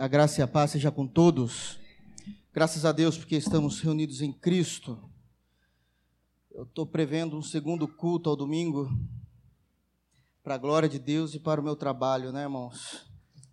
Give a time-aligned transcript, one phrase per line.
[0.00, 1.78] A graça e a paz seja com todos.
[2.54, 4.98] Graças a Deus porque estamos reunidos em Cristo.
[6.50, 8.90] Eu estou prevendo um segundo culto ao domingo
[10.42, 13.12] para a glória de Deus e para o meu trabalho, né, irmãos?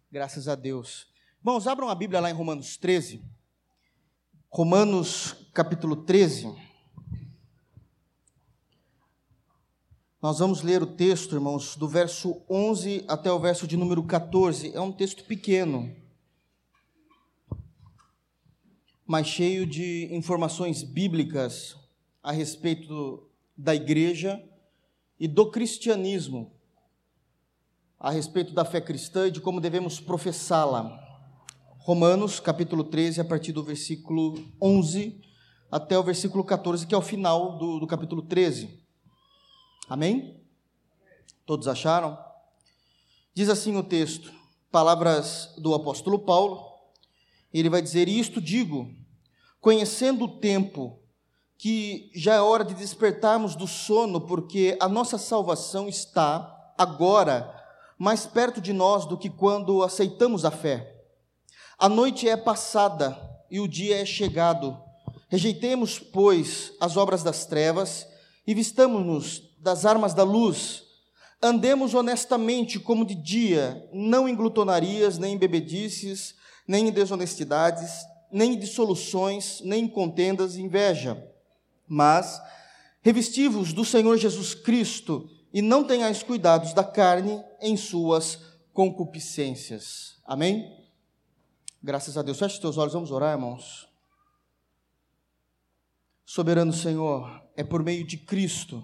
[0.10, 1.08] Graças a Deus.
[1.40, 3.22] Irmãos, abram a Bíblia lá em Romanos 13.
[4.50, 6.56] Romanos capítulo 13.
[10.22, 14.74] Nós vamos ler o texto, irmãos, do verso 11 até o verso de número 14.
[14.74, 16.07] É um texto pequeno
[19.08, 21.78] mas cheio de informações bíblicas
[22.22, 23.26] a respeito
[23.56, 24.44] da igreja
[25.18, 26.52] e do cristianismo,
[27.98, 31.00] a respeito da fé cristã e de como devemos professá-la.
[31.80, 35.22] Romanos, capítulo 13, a partir do versículo 11
[35.72, 38.84] até o versículo 14, que é o final do, do capítulo 13.
[39.88, 40.44] Amém?
[41.46, 42.18] Todos acharam?
[43.34, 44.34] Diz assim o texto,
[44.70, 46.67] palavras do apóstolo Paulo,
[47.54, 48.90] ele vai dizer: Isto digo,
[49.60, 51.00] conhecendo o tempo,
[51.58, 57.54] que já é hora de despertarmos do sono, porque a nossa salvação está agora
[57.98, 60.96] mais perto de nós do que quando aceitamos a fé.
[61.80, 63.18] A noite é passada
[63.50, 64.78] e o dia é chegado.
[65.30, 68.08] Rejeitemos, pois, as obras das trevas
[68.46, 70.84] e vistamos-nos das armas da luz.
[71.42, 76.36] Andemos honestamente como de dia, não em glutonarias, nem em bebedices,
[76.68, 81.24] nem em desonestidades, nem em dissoluções, nem em contendas e inveja,
[81.88, 82.42] mas
[83.02, 88.40] revestivos do Senhor Jesus Cristo e não tenhais cuidados da carne em suas
[88.74, 90.20] concupiscências.
[90.26, 90.86] Amém?
[91.82, 92.38] Graças a Deus.
[92.38, 93.88] Feche teus olhos, vamos orar, irmãos.
[96.26, 98.84] Soberano Senhor, é por meio de Cristo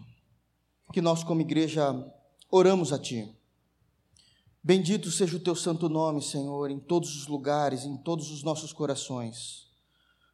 [0.94, 1.94] que nós, como igreja,
[2.50, 3.36] oramos a Ti.
[4.66, 8.72] Bendito seja o teu santo nome, Senhor, em todos os lugares, em todos os nossos
[8.72, 9.68] corações.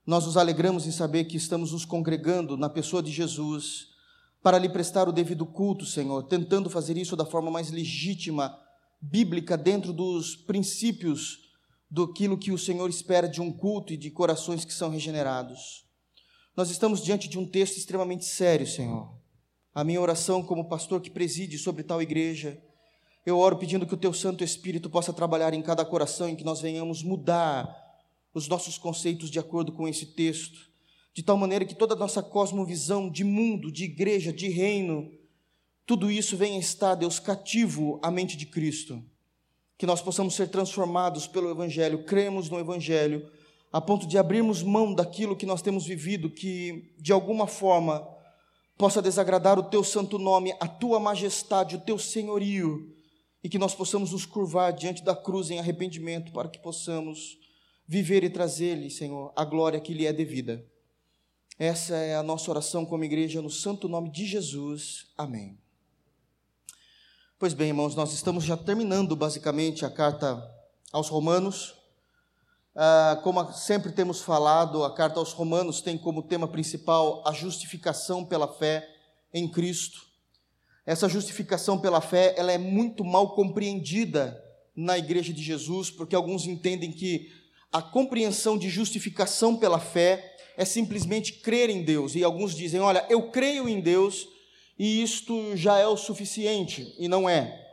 [0.06, 3.88] Nós nos alegramos em saber que estamos nos congregando na pessoa de Jesus
[4.44, 8.56] para lhe prestar o devido culto, Senhor, tentando fazer isso da forma mais legítima,
[9.02, 11.50] bíblica, dentro dos princípios
[11.90, 15.86] daquilo que o Senhor espera de um culto e de corações que são regenerados.
[16.56, 19.12] Nós estamos diante de um texto extremamente sério, Senhor.
[19.74, 22.62] A minha oração como pastor que preside sobre tal igreja
[23.26, 26.44] eu oro pedindo que o teu Santo Espírito possa trabalhar em cada coração, em que
[26.44, 27.70] nós venhamos mudar
[28.34, 30.70] os nossos conceitos de acordo com esse texto,
[31.14, 35.12] de tal maneira que toda a nossa cosmovisão de mundo, de igreja, de reino,
[35.86, 39.04] tudo isso venha estar, Deus, cativo à mente de Cristo.
[39.78, 43.30] Que nós possamos ser transformados pelo Evangelho, cremos no Evangelho,
[43.72, 48.08] a ponto de abrirmos mão daquilo que nós temos vivido, que de alguma forma
[48.78, 52.96] possa desagradar o teu santo nome, a tua majestade, o teu senhorio
[53.44, 57.38] e que nós possamos nos curvar diante da cruz em arrependimento para que possamos
[57.88, 60.64] viver e trazer-lhe, Senhor, a glória que lhe é devida.
[61.58, 65.08] Essa é a nossa oração como igreja no santo nome de Jesus.
[65.18, 65.58] Amém.
[67.38, 70.42] Pois bem, irmãos, nós estamos já terminando basicamente a carta
[70.92, 71.76] aos Romanos.
[72.76, 78.26] Ah, como sempre temos falado, a carta aos Romanos tem como tema principal a justificação
[78.26, 78.88] pela fé
[79.34, 80.09] em Cristo.
[80.90, 84.44] Essa justificação pela fé, ela é muito mal compreendida
[84.76, 87.32] na igreja de Jesus, porque alguns entendem que
[87.72, 93.06] a compreensão de justificação pela fé é simplesmente crer em Deus, e alguns dizem: "Olha,
[93.08, 94.28] eu creio em Deus
[94.80, 97.64] e isto já é o suficiente", e não é.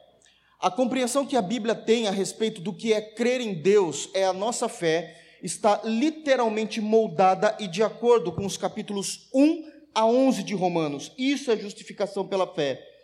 [0.60, 4.26] A compreensão que a Bíblia tem a respeito do que é crer em Deus é
[4.26, 10.42] a nossa fé está literalmente moldada e de acordo com os capítulos 1 a 11
[10.42, 11.12] de Romanos.
[11.16, 12.95] Isso é justificação pela fé.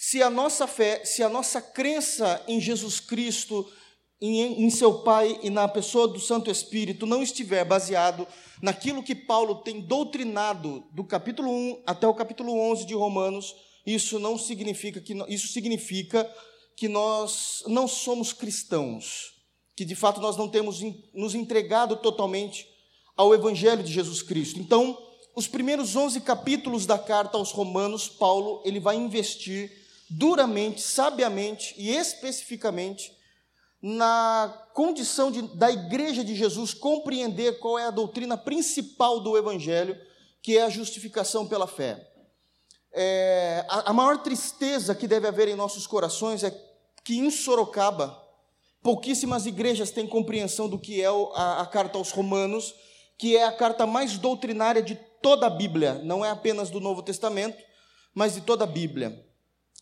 [0.00, 3.68] Se a nossa fé, se a nossa crença em Jesus Cristo,
[4.20, 8.24] em, em, seu Pai e na pessoa do Santo Espírito não estiver baseado
[8.62, 14.20] naquilo que Paulo tem doutrinado do capítulo 1 até o capítulo 11 de Romanos, isso
[14.20, 16.32] não significa que isso significa
[16.76, 19.32] que nós não somos cristãos,
[19.76, 20.80] que de fato nós não temos
[21.12, 22.68] nos entregado totalmente
[23.16, 24.60] ao evangelho de Jesus Cristo.
[24.60, 24.96] Então,
[25.34, 31.90] os primeiros 11 capítulos da carta aos Romanos, Paulo, ele vai investir duramente, sabiamente e
[31.90, 33.16] especificamente
[33.80, 39.96] na condição de, da igreja de Jesus compreender qual é a doutrina principal do Evangelho,
[40.42, 42.04] que é a justificação pela fé.
[42.92, 46.50] É, a, a maior tristeza que deve haver em nossos corações é
[47.04, 48.20] que em Sorocaba,
[48.82, 52.74] pouquíssimas igrejas têm compreensão do que é a, a carta aos Romanos,
[53.16, 57.02] que é a carta mais doutrinária de toda a Bíblia, não é apenas do Novo
[57.02, 57.62] Testamento,
[58.14, 59.27] mas de toda a Bíblia.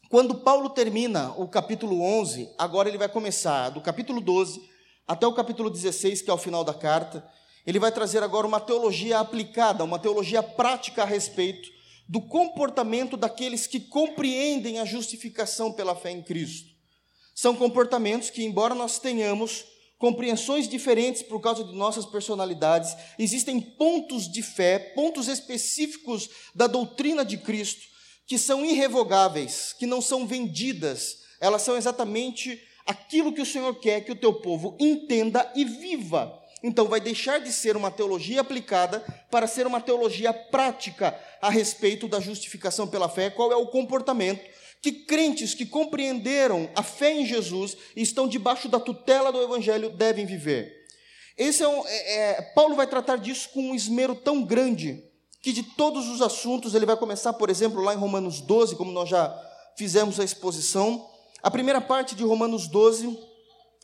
[0.08, 4.62] Quando Paulo termina o capítulo 11, agora ele vai começar do capítulo 12
[5.06, 7.28] até o capítulo 16, que é o final da carta,
[7.66, 11.68] ele vai trazer agora uma teologia aplicada, uma teologia prática a respeito
[12.08, 16.70] do comportamento daqueles que compreendem a justificação pela fé em Cristo.
[17.34, 19.64] São comportamentos que, embora nós tenhamos
[19.98, 27.24] compreensões diferentes por causa de nossas personalidades, existem pontos de fé, pontos específicos da doutrina
[27.24, 27.95] de Cristo
[28.26, 34.02] que são irrevogáveis, que não são vendidas, elas são exatamente aquilo que o Senhor quer
[34.02, 36.42] que o teu povo entenda e viva.
[36.62, 39.00] Então, vai deixar de ser uma teologia aplicada
[39.30, 43.30] para ser uma teologia prática a respeito da justificação pela fé.
[43.30, 44.42] Qual é o comportamento
[44.82, 49.90] que crentes que compreenderam a fé em Jesus e estão debaixo da tutela do Evangelho
[49.90, 50.86] devem viver?
[51.36, 55.04] Esse é, um, é, é Paulo vai tratar disso com um esmero tão grande
[55.46, 58.90] que de todos os assuntos ele vai começar, por exemplo, lá em Romanos 12, como
[58.90, 59.32] nós já
[59.76, 61.08] fizemos a exposição.
[61.40, 63.16] A primeira parte de Romanos 12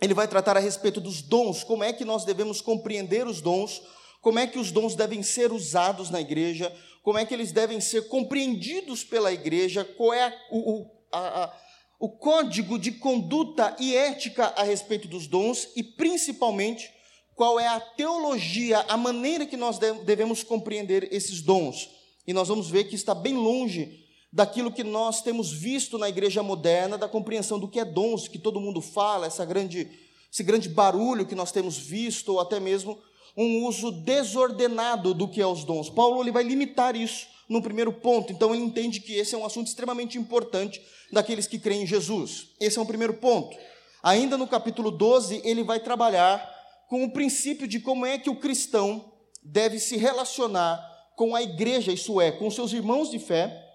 [0.00, 3.80] ele vai tratar a respeito dos dons, como é que nós devemos compreender os dons,
[4.20, 7.80] como é que os dons devem ser usados na igreja, como é que eles devem
[7.80, 11.56] ser compreendidos pela igreja, qual é o, a, a,
[12.00, 16.90] o código de conduta e ética a respeito dos dons e, principalmente,
[17.34, 21.88] qual é a teologia, a maneira que nós devemos compreender esses dons.
[22.26, 24.02] E nós vamos ver que está bem longe
[24.32, 28.38] daquilo que nós temos visto na igreja moderna, da compreensão do que é dons, que
[28.38, 29.88] todo mundo fala, essa grande,
[30.32, 32.98] esse grande barulho que nós temos visto, ou até mesmo
[33.36, 35.90] um uso desordenado do que é os dons.
[35.90, 39.44] Paulo ele vai limitar isso no primeiro ponto, então ele entende que esse é um
[39.44, 40.80] assunto extremamente importante
[41.10, 42.48] daqueles que creem em Jesus.
[42.58, 43.56] Esse é o primeiro ponto.
[44.02, 46.50] Ainda no capítulo 12, ele vai trabalhar
[46.92, 50.78] com o princípio de como é que o cristão deve se relacionar
[51.16, 53.66] com a igreja, isso é, com seus irmãos de fé,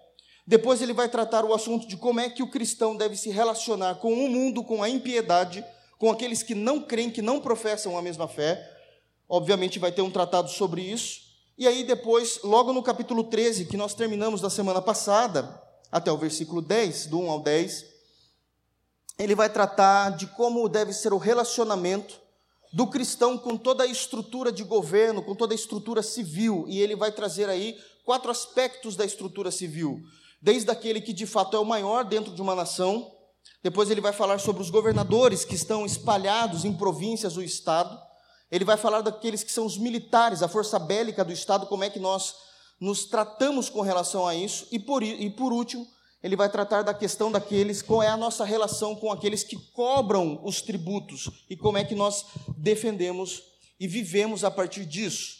[0.45, 3.95] depois ele vai tratar o assunto de como é que o cristão deve se relacionar
[3.95, 5.65] com o mundo, com a impiedade,
[5.97, 8.63] com aqueles que não creem, que não professam a mesma fé.
[9.27, 11.21] Obviamente vai ter um tratado sobre isso.
[11.57, 15.59] E aí depois, logo no capítulo 13, que nós terminamos da semana passada,
[15.91, 17.83] até o versículo 10, do 1 ao 10,
[19.17, 22.26] ele vai tratar de como deve ser o relacionamento
[22.73, 26.95] do cristão com toda a estrutura de governo, com toda a estrutura civil, e ele
[26.95, 30.01] vai trazer aí quatro aspectos da estrutura civil
[30.41, 33.11] desde aquele que de fato é o maior dentro de uma nação.
[33.63, 37.97] Depois ele vai falar sobre os governadores que estão espalhados em províncias do estado.
[38.51, 41.89] Ele vai falar daqueles que são os militares, a força bélica do estado, como é
[41.89, 42.35] que nós
[42.79, 44.67] nos tratamos com relação a isso.
[44.71, 45.85] E por, e por último,
[46.21, 50.39] ele vai tratar da questão daqueles, qual é a nossa relação com aqueles que cobram
[50.43, 52.25] os tributos e como é que nós
[52.57, 53.43] defendemos
[53.79, 55.37] e vivemos a partir disso.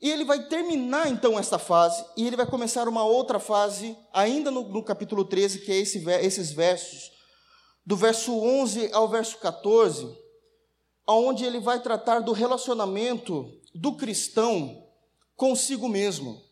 [0.00, 4.50] E ele vai terminar então essa fase, e ele vai começar uma outra fase, ainda
[4.50, 7.12] no, no capítulo 13, que é esse, esses versos,
[7.84, 10.06] do verso 11 ao verso 14,
[11.06, 14.84] onde ele vai tratar do relacionamento do cristão
[15.36, 16.42] consigo mesmo.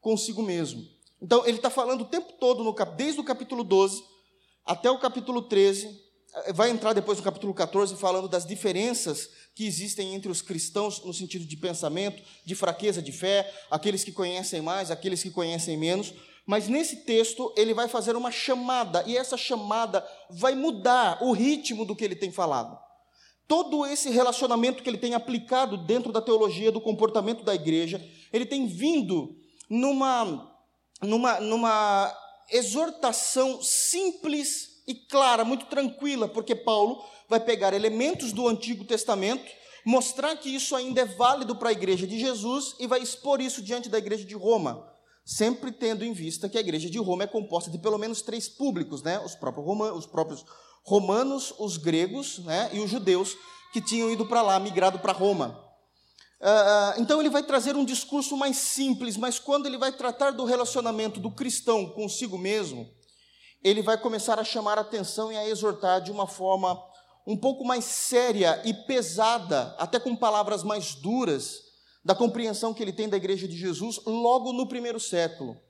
[0.00, 0.86] Consigo mesmo.
[1.20, 4.02] Então, ele está falando o tempo todo, no, desde o capítulo 12
[4.64, 6.08] até o capítulo 13,
[6.52, 11.12] vai entrar depois no capítulo 14 falando das diferenças que existem entre os cristãos no
[11.12, 16.12] sentido de pensamento, de fraqueza de fé, aqueles que conhecem mais, aqueles que conhecem menos.
[16.46, 21.84] Mas nesse texto ele vai fazer uma chamada, e essa chamada vai mudar o ritmo
[21.84, 22.78] do que ele tem falado.
[23.46, 28.02] Todo esse relacionamento que ele tem aplicado dentro da teologia do comportamento da igreja,
[28.32, 29.34] ele tem vindo
[29.68, 30.50] numa,
[31.02, 32.14] numa, numa
[32.50, 39.44] exortação simples e clara, muito tranquila, porque Paulo vai pegar elementos do Antigo Testamento,
[39.84, 43.62] mostrar que isso ainda é válido para a igreja de Jesus e vai expor isso
[43.62, 44.90] diante da igreja de Roma,
[45.24, 48.48] sempre tendo em vista que a igreja de Roma é composta de pelo menos três
[48.48, 49.18] públicos, né?
[49.20, 50.44] os, próprios romanos, os próprios
[50.82, 52.70] romanos, os gregos né?
[52.72, 53.36] e os judeus
[53.72, 55.67] que tinham ido para lá, migrado para Roma.
[56.40, 60.44] Uh, então ele vai trazer um discurso mais simples, mas quando ele vai tratar do
[60.44, 62.88] relacionamento do cristão consigo mesmo,
[63.62, 66.80] ele vai começar a chamar a atenção e a exortar de uma forma
[67.26, 71.60] um pouco mais séria e pesada, até com palavras mais duras,
[72.04, 75.60] da compreensão que ele tem da igreja de Jesus logo no primeiro século.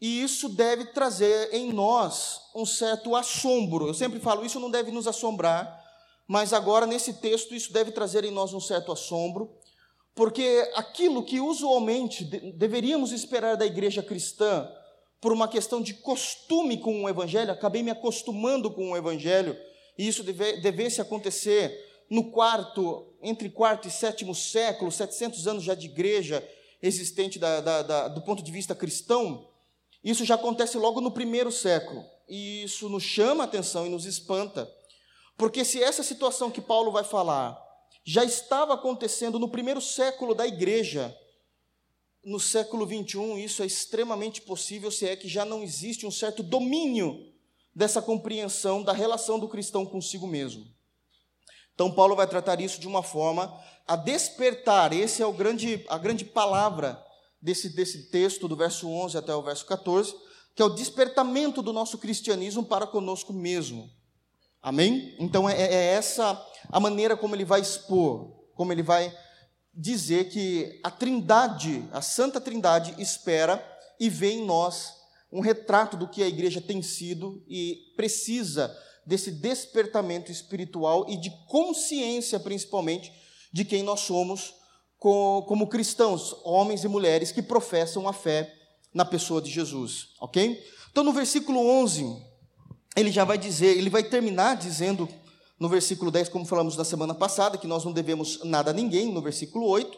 [0.00, 3.88] E isso deve trazer em nós um certo assombro.
[3.88, 5.80] Eu sempre falo, isso não deve nos assombrar,
[6.28, 9.50] mas agora nesse texto isso deve trazer em nós um certo assombro,
[10.14, 14.70] porque aquilo que usualmente deveríamos esperar da igreja cristã,
[15.20, 19.56] por uma questão de costume com o evangelho, acabei me acostumando com o evangelho,
[19.96, 25.74] e isso deve, devesse acontecer no quarto, entre quarto e sétimo século, 700 anos já
[25.74, 26.46] de igreja
[26.82, 29.48] existente da, da, da, do ponto de vista cristão,
[30.02, 32.04] isso já acontece logo no primeiro século.
[32.28, 34.68] E isso nos chama a atenção e nos espanta,
[35.36, 37.61] Porque se essa situação que Paulo vai falar
[38.04, 41.16] já estava acontecendo no primeiro século da igreja,
[42.24, 46.42] no século 21 isso é extremamente possível se é que já não existe um certo
[46.42, 47.32] domínio
[47.74, 50.66] dessa compreensão da relação do cristão consigo mesmo.
[51.74, 53.52] Então Paulo vai tratar isso de uma forma
[53.86, 57.02] a despertar, esse é o grande a grande palavra
[57.40, 60.14] desse desse texto do verso 11 até o verso 14,
[60.54, 63.90] que é o despertamento do nosso cristianismo para conosco mesmo.
[64.60, 65.16] Amém?
[65.18, 66.34] Então é, é essa
[66.68, 69.14] a maneira como ele vai expor, como ele vai
[69.74, 73.64] dizer que a Trindade, a Santa Trindade, espera
[73.98, 74.94] e vê em nós
[75.32, 78.76] um retrato do que a igreja tem sido e precisa
[79.06, 83.12] desse despertamento espiritual e de consciência, principalmente,
[83.52, 84.54] de quem nós somos
[84.98, 88.54] como cristãos, homens e mulheres que professam a fé
[88.94, 90.62] na pessoa de Jesus, ok?
[90.92, 92.22] Então, no versículo 11,
[92.94, 95.08] ele já vai dizer, ele vai terminar dizendo
[95.62, 99.12] no versículo 10, como falamos na semana passada, que nós não devemos nada a ninguém,
[99.12, 99.96] no versículo 8,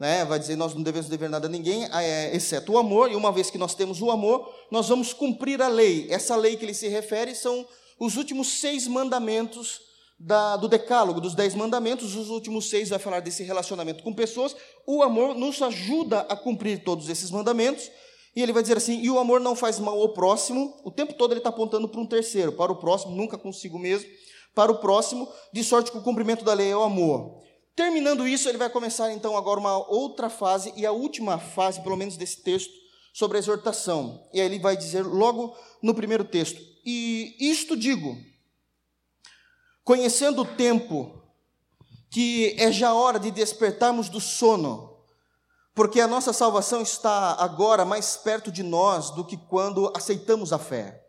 [0.00, 3.14] né, vai dizer nós não devemos dever nada a ninguém, é, exceto o amor, e
[3.14, 6.08] uma vez que nós temos o amor, nós vamos cumprir a lei.
[6.10, 7.64] Essa lei que ele se refere são
[8.00, 9.80] os últimos seis mandamentos
[10.18, 14.56] da, do decálogo, dos dez mandamentos, os últimos seis vai falar desse relacionamento com pessoas.
[14.84, 17.88] O amor nos ajuda a cumprir todos esses mandamentos,
[18.34, 21.14] e ele vai dizer assim: e o amor não faz mal ao próximo, o tempo
[21.14, 24.10] todo ele está apontando para um terceiro, para o próximo, nunca consigo mesmo,
[24.56, 27.42] para o próximo, de sorte que o cumprimento da lei é o amor.
[27.76, 31.94] Terminando isso, ele vai começar então agora uma outra fase, e a última fase, pelo
[31.94, 32.72] menos desse texto,
[33.12, 34.26] sobre a exortação.
[34.32, 38.16] E aí ele vai dizer logo no primeiro texto: E isto digo,
[39.84, 41.22] conhecendo o tempo,
[42.10, 44.96] que é já hora de despertarmos do sono,
[45.74, 50.58] porque a nossa salvação está agora mais perto de nós do que quando aceitamos a
[50.58, 51.05] fé.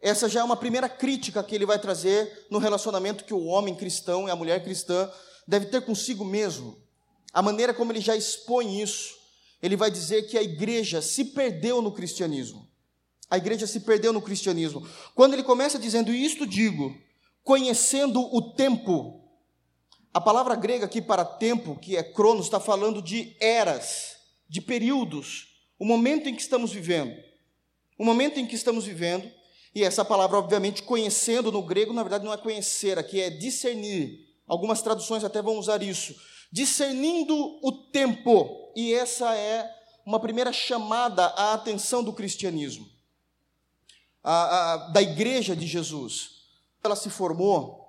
[0.00, 3.74] Essa já é uma primeira crítica que ele vai trazer no relacionamento que o homem
[3.74, 5.10] cristão e a mulher cristã
[5.46, 6.76] deve ter consigo mesmo.
[7.32, 9.16] A maneira como ele já expõe isso,
[9.60, 12.68] ele vai dizer que a igreja se perdeu no cristianismo.
[13.30, 14.86] A igreja se perdeu no cristianismo.
[15.14, 16.96] Quando ele começa dizendo isto, digo,
[17.42, 19.22] conhecendo o tempo,
[20.14, 24.16] a palavra grega aqui para tempo, que é cronos, está falando de eras,
[24.48, 27.14] de períodos, o momento em que estamos vivendo.
[27.98, 29.30] O momento em que estamos vivendo,
[29.74, 34.26] e essa palavra, obviamente, conhecendo no grego, na verdade não é conhecer, aqui é discernir.
[34.46, 36.14] Algumas traduções até vão usar isso.
[36.50, 39.70] Discernindo o tempo, e essa é
[40.06, 42.88] uma primeira chamada à atenção do cristianismo,
[44.24, 46.30] a, a, da igreja de Jesus.
[46.82, 47.88] Ela se formou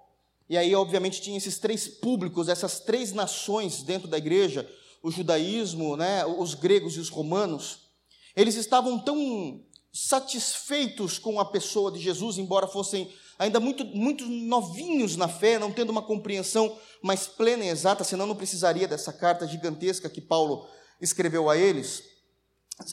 [0.49, 4.67] e aí, obviamente, tinha esses três públicos, essas três nações dentro da igreja,
[5.03, 7.81] o judaísmo, né, os gregos e os romanos.
[8.35, 15.15] Eles estavam tão satisfeitos com a pessoa de Jesus, embora fossem ainda muito, muito novinhos
[15.15, 19.47] na fé, não tendo uma compreensão mais plena e exata, senão não precisaria dessa carta
[19.47, 20.67] gigantesca que Paulo
[21.01, 22.03] escreveu a eles.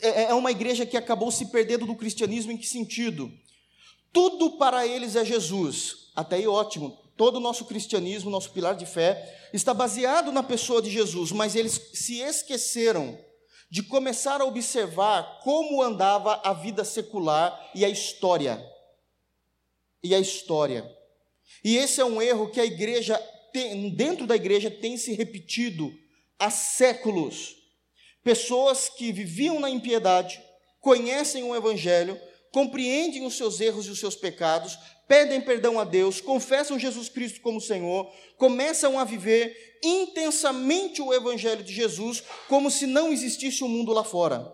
[0.00, 3.31] É, é uma igreja que acabou se perdendo do cristianismo em que sentido?
[4.12, 6.11] Tudo para eles é Jesus.
[6.15, 10.81] Até aí ótimo, todo o nosso cristianismo, nosso pilar de fé, está baseado na pessoa
[10.81, 13.19] de Jesus, mas eles se esqueceram
[13.68, 18.64] de começar a observar como andava a vida secular e a história.
[20.02, 20.90] E a história.
[21.64, 23.18] E esse é um erro que a igreja,
[23.52, 25.92] tem, dentro da igreja, tem se repetido
[26.38, 27.56] há séculos.
[28.23, 30.40] Pessoas que viviam na impiedade,
[30.80, 32.20] conhecem o Evangelho,
[32.52, 34.78] compreendem os seus erros e os seus pecados,
[35.09, 41.63] pedem perdão a Deus, confessam Jesus Cristo como Senhor, começam a viver intensamente o Evangelho
[41.63, 44.53] de Jesus como se não existisse um mundo lá fora.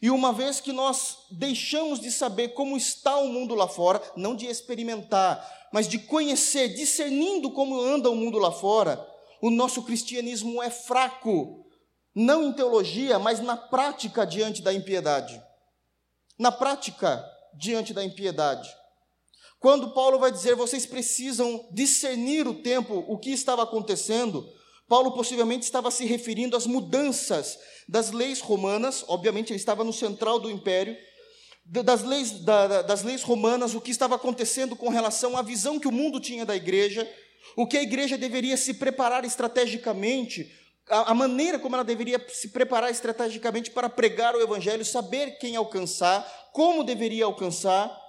[0.00, 4.34] E uma vez que nós deixamos de saber como está o mundo lá fora, não
[4.34, 9.04] de experimentar, mas de conhecer, discernindo como anda o mundo lá fora,
[9.40, 11.66] o nosso cristianismo é fraco,
[12.14, 15.42] não em teologia, mas na prática diante da impiedade.
[16.38, 17.24] Na prática
[17.54, 18.74] diante da impiedade.
[19.64, 24.46] Quando Paulo vai dizer vocês precisam discernir o tempo, o que estava acontecendo,
[24.86, 30.38] Paulo possivelmente estava se referindo às mudanças das leis romanas, obviamente ele estava no central
[30.38, 30.94] do império,
[31.64, 35.88] das leis, da, das leis romanas, o que estava acontecendo com relação à visão que
[35.88, 37.10] o mundo tinha da igreja,
[37.56, 40.46] o que a igreja deveria se preparar estrategicamente,
[40.90, 45.56] a, a maneira como ela deveria se preparar estrategicamente para pregar o evangelho, saber quem
[45.56, 48.03] alcançar, como deveria alcançar,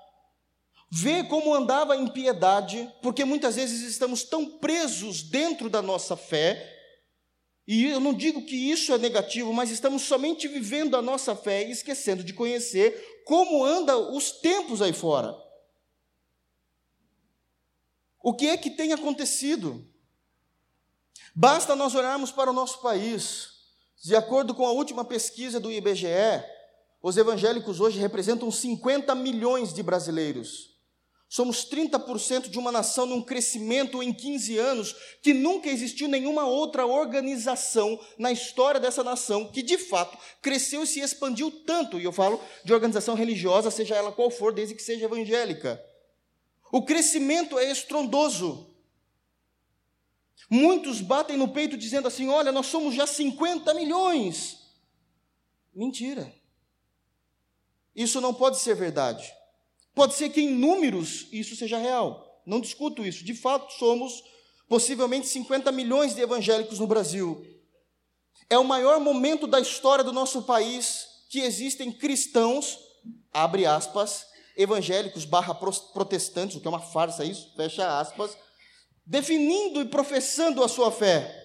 [0.90, 6.74] Vê como andava a impiedade, porque muitas vezes estamos tão presos dentro da nossa fé,
[7.68, 11.68] e eu não digo que isso é negativo, mas estamos somente vivendo a nossa fé
[11.68, 15.36] e esquecendo de conhecer como anda os tempos aí fora.
[18.22, 19.88] O que é que tem acontecido?
[21.34, 23.50] Basta nós olharmos para o nosso país.
[24.04, 26.44] De acordo com a última pesquisa do IBGE,
[27.02, 30.75] os evangélicos hoje representam 50 milhões de brasileiros.
[31.28, 36.86] Somos 30% de uma nação num crescimento em 15 anos que nunca existiu nenhuma outra
[36.86, 42.00] organização na história dessa nação que de fato cresceu e se expandiu tanto.
[42.00, 45.84] E eu falo de organização religiosa, seja ela qual for, desde que seja evangélica.
[46.72, 48.76] O crescimento é estrondoso.
[50.50, 54.60] Muitos batem no peito dizendo assim: olha, nós somos já 50 milhões.
[55.74, 56.32] Mentira.
[57.96, 59.34] Isso não pode ser verdade.
[59.96, 62.44] Pode ser que em números isso seja real.
[62.46, 63.24] Não discuto isso.
[63.24, 64.22] De fato, somos
[64.68, 67.44] possivelmente 50 milhões de evangélicos no Brasil.
[68.50, 72.78] É o maior momento da história do nosso país que existem cristãos,
[73.34, 74.26] abre aspas,
[74.58, 78.38] evangélicos barra protestantes, o que é uma farsa isso, fecha aspas,
[79.06, 81.44] definindo e professando a sua fé.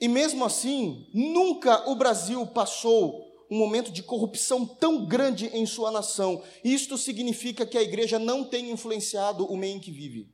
[0.00, 5.90] E mesmo assim, nunca o Brasil passou um momento de corrupção tão grande em sua
[5.90, 6.44] nação.
[6.62, 10.30] Isto significa que a igreja não tem influenciado o meio em que vive.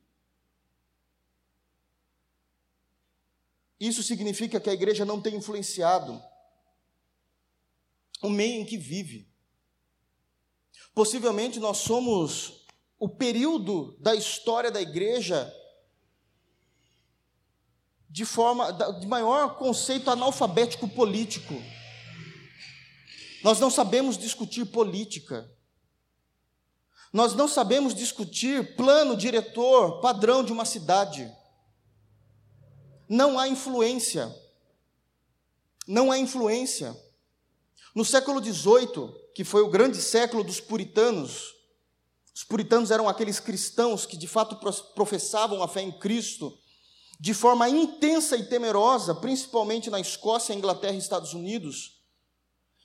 [3.79, 6.23] Isso significa que a igreja não tem influenciado
[8.23, 9.29] o meio em que vive.
[10.95, 12.65] Possivelmente nós somos
[12.99, 15.53] o período da história da igreja
[18.09, 21.53] de forma de maior conceito analfabético político.
[23.45, 25.47] Nós não sabemos discutir política.
[27.13, 31.31] Nós não sabemos discutir plano diretor, padrão de uma cidade.
[33.07, 34.35] Não há influência.
[35.87, 36.99] Não há influência.
[37.95, 41.55] No século XVIII, que foi o grande século dos puritanos,
[42.35, 44.57] os puritanos eram aqueles cristãos que de fato
[44.95, 46.59] professavam a fé em Cristo,
[47.21, 51.94] de forma intensa e temerosa, principalmente na Escócia, Inglaterra e Estados Unidos.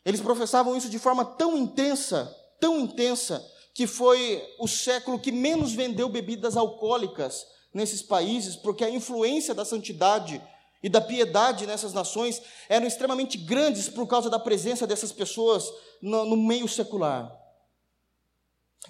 [0.06, 5.74] Eles professavam isso de forma tão intensa, tão intensa, que foi o século que menos
[5.74, 10.42] vendeu bebidas alcoólicas nesses países, porque a influência da santidade
[10.82, 16.26] e da piedade nessas nações eram extremamente grandes por causa da presença dessas pessoas no,
[16.26, 17.32] no meio secular.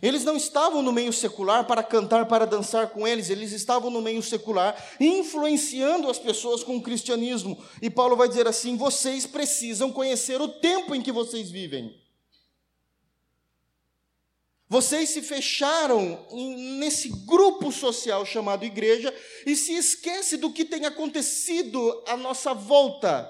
[0.01, 4.01] Eles não estavam no meio secular para cantar, para dançar com eles, eles estavam no
[4.01, 7.61] meio secular, influenciando as pessoas com o cristianismo.
[7.81, 11.99] E Paulo vai dizer assim: vocês precisam conhecer o tempo em que vocês vivem.
[14.69, 16.27] Vocês se fecharam
[16.77, 23.27] nesse grupo social chamado igreja e se esquece do que tem acontecido à nossa volta,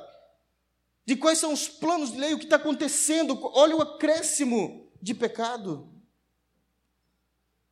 [1.06, 3.40] de quais são os planos de lei, o que está acontecendo.
[3.54, 5.99] Olha o acréscimo de pecado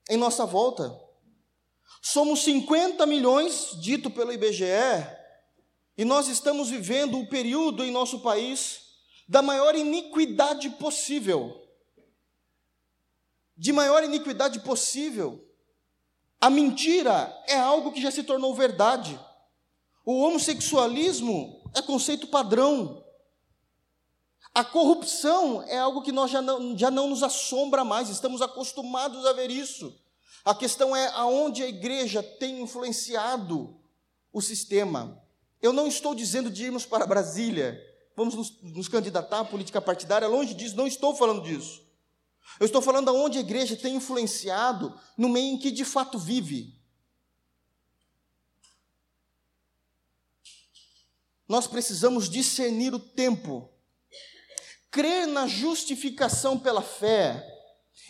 [0.09, 0.97] em nossa volta.
[2.01, 4.65] Somos 50 milhões, dito pelo IBGE,
[5.97, 8.81] e nós estamos vivendo o período em nosso país
[9.27, 11.59] da maior iniquidade possível.
[13.57, 15.43] De maior iniquidade possível.
[16.39, 19.19] A mentira é algo que já se tornou verdade.
[20.05, 23.03] O homossexualismo é conceito padrão.
[24.57, 29.23] A corrupção é algo que nós já não, já não nos assombra mais, estamos acostumados
[29.23, 29.95] a ver isso.
[30.43, 33.79] A questão é aonde a igreja tem influenciado
[34.33, 35.23] o sistema.
[35.61, 37.79] Eu não estou dizendo de irmos para Brasília,
[38.15, 41.83] vamos nos, nos candidatar à política partidária, longe disso, não estou falando disso.
[42.59, 46.73] Eu estou falando aonde a igreja tem influenciado no meio em que de fato vive.
[51.47, 53.76] Nós precisamos discernir o tempo
[54.91, 57.45] Crer na justificação pela fé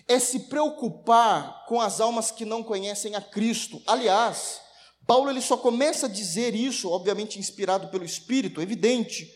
[0.08, 3.82] é se preocupar com as almas que não conhecem a Cristo.
[3.86, 4.62] Aliás,
[5.06, 9.34] Paulo ele só começa a dizer isso, obviamente inspirado pelo Espírito, evidente,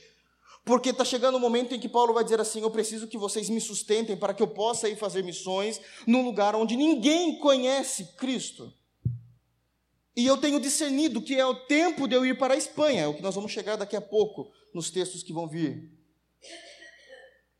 [0.63, 3.17] porque está chegando o um momento em que Paulo vai dizer assim: Eu preciso que
[3.17, 8.15] vocês me sustentem para que eu possa ir fazer missões num lugar onde ninguém conhece
[8.17, 8.71] Cristo.
[10.15, 13.08] E eu tenho discernido que é o tempo de eu ir para a Espanha, é
[13.08, 16.00] o que nós vamos chegar daqui a pouco nos textos que vão vir.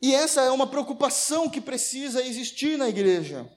[0.02, 3.48] E essa é uma preocupação que precisa existir na igreja.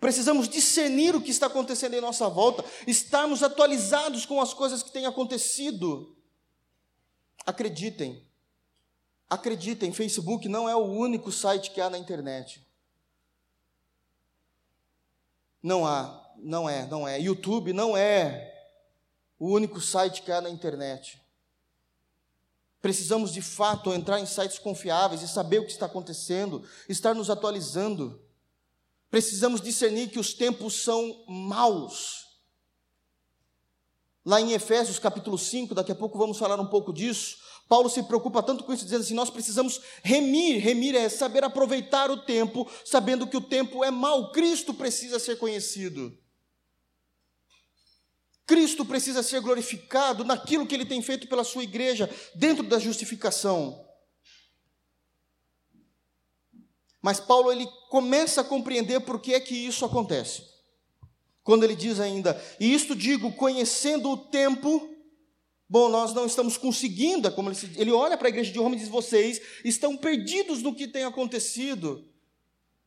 [0.00, 4.90] Precisamos discernir o que está acontecendo em nossa volta, estarmos atualizados com as coisas que
[4.90, 6.16] têm acontecido.
[7.46, 8.26] Acreditem,
[9.28, 12.66] acreditem, Facebook não é o único site que há na internet.
[15.62, 17.18] Não há, não é, não é.
[17.20, 18.52] YouTube não é
[19.38, 21.23] o único site que há na internet.
[22.84, 27.30] Precisamos de fato entrar em sites confiáveis e saber o que está acontecendo, estar nos
[27.30, 28.20] atualizando.
[29.10, 32.26] Precisamos discernir que os tempos são maus.
[34.22, 37.38] Lá em Efésios capítulo 5, daqui a pouco vamos falar um pouco disso.
[37.70, 40.62] Paulo se preocupa tanto com isso, dizendo assim: nós precisamos remir.
[40.62, 44.30] Remir é saber aproveitar o tempo, sabendo que o tempo é mau.
[44.30, 46.14] Cristo precisa ser conhecido.
[48.46, 53.84] Cristo precisa ser glorificado naquilo que ele tem feito pela sua igreja, dentro da justificação.
[57.00, 60.42] Mas Paulo ele começa a compreender por que é que isso acontece.
[61.42, 64.88] Quando ele diz ainda, e isto digo, conhecendo o tempo,
[65.68, 68.74] bom, nós não estamos conseguindo, é como ele, ele olha para a igreja de Roma
[68.74, 72.10] e diz: vocês estão perdidos no que tem acontecido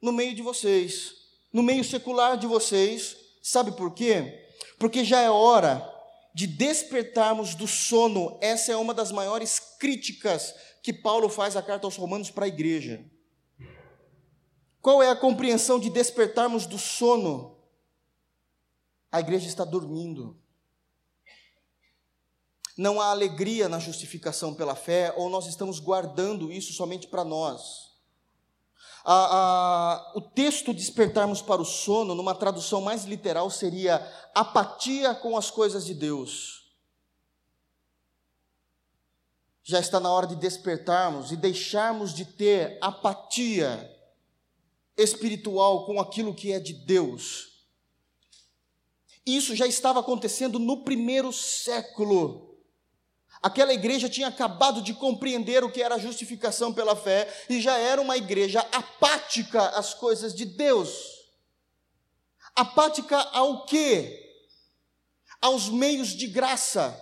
[0.01, 1.13] no meio de vocês,
[1.53, 3.15] no meio secular de vocês.
[3.43, 4.46] Sabe por quê?
[4.77, 5.87] Porque já é hora
[6.33, 8.37] de despertarmos do sono.
[8.41, 12.47] Essa é uma das maiores críticas que Paulo faz à carta aos Romanos para a
[12.47, 13.03] igreja.
[14.81, 17.57] Qual é a compreensão de despertarmos do sono?
[19.11, 20.37] a igreja está dormindo.
[22.77, 27.86] Não há alegria na justificação pela fé, ou nós estamos guardando isso somente para nós.
[29.09, 35.37] A, a, o texto despertarmos para o sono, numa tradução mais literal, seria apatia com
[35.37, 36.75] as coisas de Deus.
[39.63, 43.89] Já está na hora de despertarmos e deixarmos de ter apatia
[44.97, 47.57] espiritual com aquilo que é de Deus
[49.27, 52.46] isso já estava acontecendo no primeiro século.
[53.41, 58.01] Aquela igreja tinha acabado de compreender o que era justificação pela fé e já era
[58.01, 61.17] uma igreja apática às coisas de Deus.
[62.55, 64.23] Apática ao quê?
[65.39, 66.99] Aos meios de graça.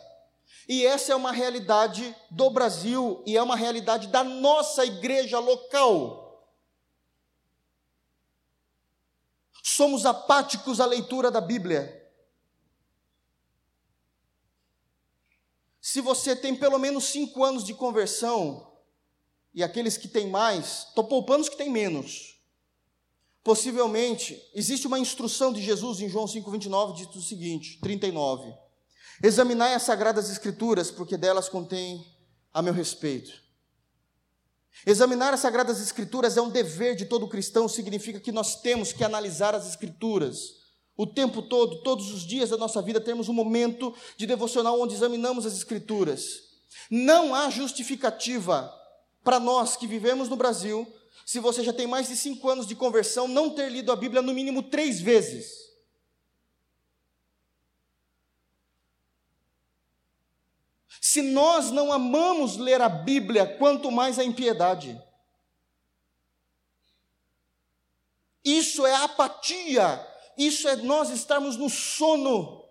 [0.68, 6.26] E essa é uma realidade do Brasil e é uma realidade da nossa igreja local.
[9.64, 12.05] Somos apáticos à leitura da Bíblia.
[15.88, 18.74] Se você tem pelo menos cinco anos de conversão,
[19.54, 22.42] e aqueles que têm mais, estou poupando os que têm menos.
[23.44, 28.52] Possivelmente, existe uma instrução de Jesus em João 5,29, diz o seguinte: 39.
[29.22, 32.04] Examinai as sagradas escrituras, porque delas contém
[32.52, 33.32] a meu respeito.
[34.88, 39.04] Examinar as sagradas escrituras é um dever de todo cristão, significa que nós temos que
[39.04, 40.65] analisar as escrituras
[40.98, 44.96] o tempo todo, todos os dias da nossa vida, temos um momento de devocional onde
[44.96, 46.44] examinamos as Escrituras.
[46.90, 48.74] Não há justificativa
[49.24, 50.88] para nós que vivemos no Brasil,
[51.26, 54.22] se você já tem mais de cinco anos de conversão, não ter lido a Bíblia
[54.22, 55.66] no mínimo três vezes.
[61.02, 65.02] Se nós não amamos ler a Bíblia, quanto mais a impiedade.
[68.44, 72.66] Isso é apatia isso é nós estarmos no sono.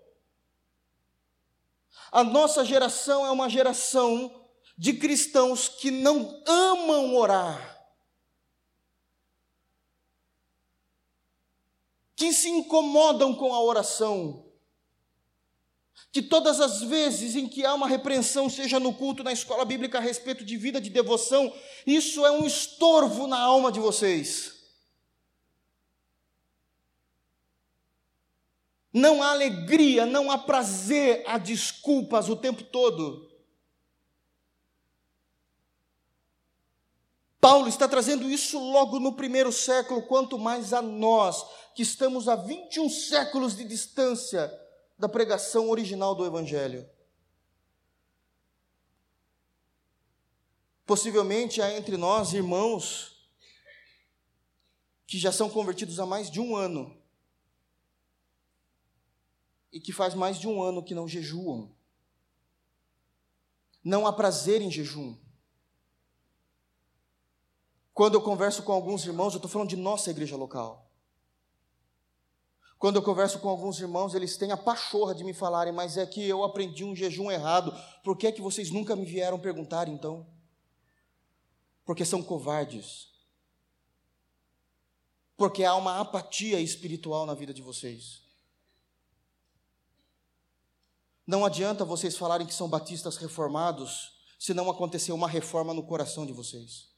[2.11, 4.44] A nossa geração é uma geração
[4.77, 7.88] de cristãos que não amam orar.
[12.14, 14.44] Que se incomodam com a oração.
[16.12, 19.98] Que todas as vezes em que há uma repreensão, seja no culto, na escola bíblica,
[19.98, 21.53] a respeito de vida de devoção,
[21.85, 24.53] isso é um estorvo na alma de vocês.
[28.94, 33.28] Não há alegria, não há prazer, há desculpas o tempo todo.
[37.40, 42.37] Paulo está trazendo isso logo no primeiro século, quanto mais a nós, que estamos a
[42.37, 44.48] 21 séculos de distância
[44.96, 46.88] da pregação original do Evangelho.
[50.87, 53.28] Possivelmente há entre nós irmãos
[55.04, 57.03] que já são convertidos há mais de um ano
[59.74, 61.74] e que faz mais de um ano que não jejuam.
[63.82, 65.18] Não há prazer em jejum.
[67.92, 70.88] Quando eu converso com alguns irmãos, eu estou falando de nossa igreja local.
[72.78, 76.06] Quando eu converso com alguns irmãos, eles têm a pachorra de me falarem, mas é
[76.06, 77.74] que eu aprendi um jejum errado.
[78.04, 80.24] Por que é que vocês nunca me vieram perguntar então?
[81.84, 83.08] Porque são covardes.
[85.37, 88.23] Porque há uma apatia espiritual na vida de vocês.
[91.26, 96.26] Não adianta vocês falarem que são batistas reformados se não acontecer uma reforma no coração
[96.26, 96.92] de vocês.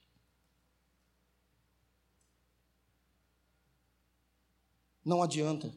[5.05, 5.73] Não adianta.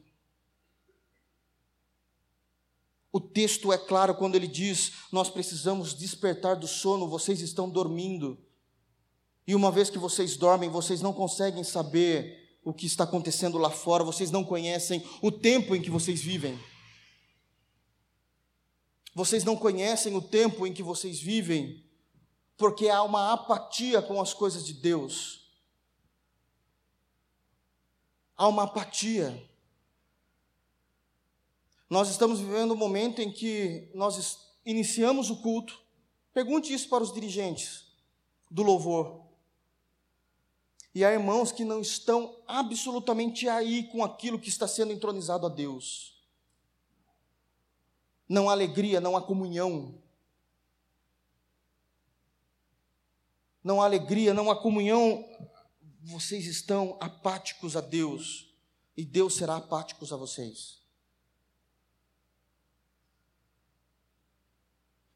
[3.12, 8.36] O texto é claro quando ele diz: Nós precisamos despertar do sono, vocês estão dormindo.
[9.46, 13.70] E uma vez que vocês dormem, vocês não conseguem saber o que está acontecendo lá
[13.70, 16.58] fora, vocês não conhecem o tempo em que vocês vivem.
[19.20, 21.84] Vocês não conhecem o tempo em que vocês vivem,
[22.56, 25.46] porque há uma apatia com as coisas de Deus.
[28.34, 29.46] Há uma apatia.
[31.90, 35.78] Nós estamos vivendo um momento em que nós iniciamos o culto.
[36.32, 37.92] Pergunte isso para os dirigentes
[38.50, 39.20] do louvor.
[40.94, 45.50] E há irmãos que não estão absolutamente aí com aquilo que está sendo entronizado a
[45.50, 46.19] Deus.
[48.30, 50.00] Não há alegria, não há comunhão.
[53.64, 55.28] Não há alegria, não há comunhão.
[56.00, 58.54] Vocês estão apáticos a Deus.
[58.96, 60.78] E Deus será apáticos a vocês.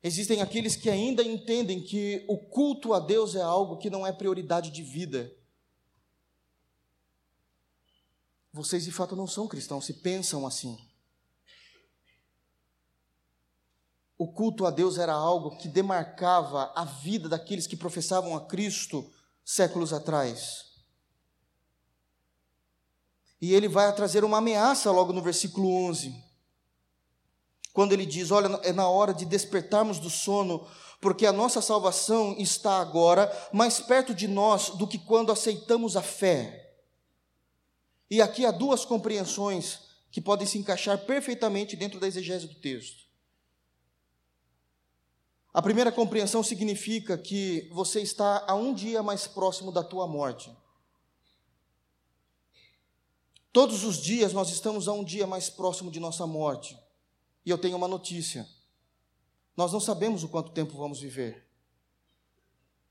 [0.02, 4.12] Existem aqueles que ainda entendem que o culto a Deus é algo que não é
[4.12, 5.32] prioridade de vida.
[8.52, 10.93] Vocês de fato não são cristãos, se pensam assim.
[14.16, 19.10] O culto a Deus era algo que demarcava a vida daqueles que professavam a Cristo
[19.44, 20.72] séculos atrás.
[23.40, 26.24] E ele vai trazer uma ameaça logo no versículo 11
[27.74, 30.66] quando ele diz: Olha, é na hora de despertarmos do sono,
[31.00, 36.02] porque a nossa salvação está agora mais perto de nós do que quando aceitamos a
[36.02, 36.72] fé.
[38.08, 43.03] E aqui há duas compreensões que podem se encaixar perfeitamente dentro da exegese do texto.
[45.54, 50.52] A primeira compreensão significa que você está a um dia mais próximo da tua morte.
[53.52, 56.76] Todos os dias nós estamos a um dia mais próximo de nossa morte.
[57.46, 58.48] E eu tenho uma notícia:
[59.56, 61.46] nós não sabemos o quanto tempo vamos viver.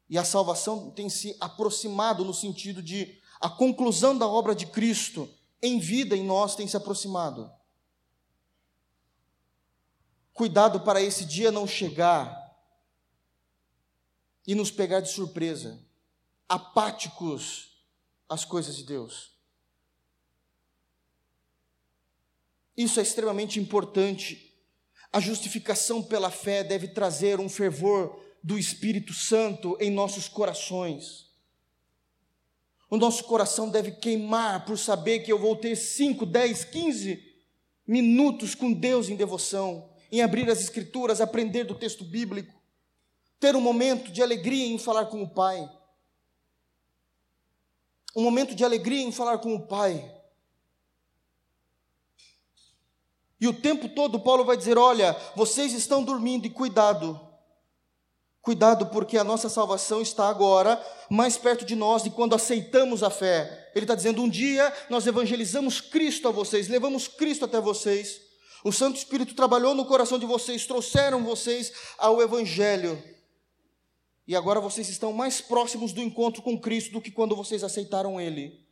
[0.10, 5.30] E a salvação tem se aproximado no sentido de a conclusão da obra de Cristo
[5.62, 7.52] em vida em nós tem se aproximado.
[10.34, 12.43] Cuidado para esse dia não chegar
[14.46, 15.80] e nos pegar de surpresa,
[16.48, 17.78] apáticos
[18.28, 19.32] às coisas de Deus.
[22.76, 24.54] Isso é extremamente importante.
[25.12, 31.32] A justificação pela fé deve trazer um fervor do Espírito Santo em nossos corações.
[32.90, 37.34] O nosso coração deve queimar por saber que eu vou ter 5, 10, 15
[37.88, 42.54] minutos com Deus em devoção, em abrir as Escrituras, aprender do texto bíblico,
[43.44, 45.70] ter um momento de alegria em falar com o Pai.
[48.16, 50.10] Um momento de alegria em falar com o Pai.
[53.42, 57.20] E o tempo todo Paulo vai dizer: olha, vocês estão dormindo e cuidado.
[58.42, 63.10] Cuidado, porque a nossa salvação está agora mais perto de nós de quando aceitamos a
[63.10, 63.72] fé.
[63.76, 68.22] Ele está dizendo: um dia nós evangelizamos Cristo a vocês, levamos Cristo até vocês.
[68.64, 73.12] O Santo Espírito trabalhou no coração de vocês, trouxeram vocês ao Evangelho.
[74.26, 78.20] E agora vocês estão mais próximos do encontro com Cristo do que quando vocês aceitaram
[78.20, 78.66] Ele.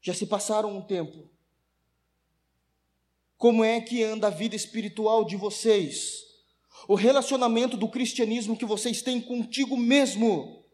[0.00, 1.28] Já se passaram um tempo.
[3.36, 6.22] Como é que anda a vida espiritual de vocês?
[6.86, 10.64] O relacionamento do cristianismo que vocês têm contigo mesmo.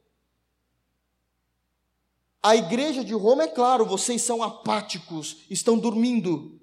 [2.43, 6.61] A igreja de Roma, é claro, vocês são apáticos, estão dormindo.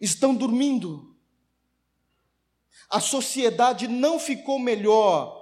[0.00, 1.11] Estão dormindo.
[2.88, 5.40] A sociedade não ficou melhor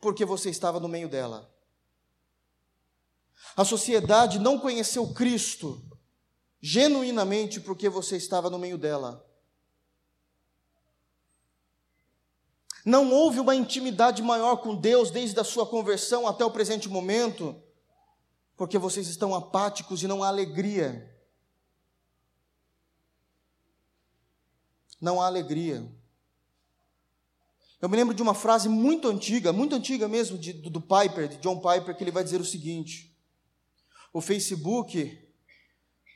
[0.00, 1.52] porque você estava no meio dela.
[3.56, 5.82] A sociedade não conheceu Cristo
[6.60, 9.26] genuinamente porque você estava no meio dela.
[12.84, 17.60] Não houve uma intimidade maior com Deus desde a sua conversão até o presente momento,
[18.56, 21.06] porque vocês estão apáticos e não há alegria.
[25.00, 25.88] Não há alegria.
[27.80, 31.28] Eu me lembro de uma frase muito antiga, muito antiga mesmo, de, do, do Piper,
[31.28, 33.16] de John Piper, que ele vai dizer o seguinte:
[34.12, 35.26] o Facebook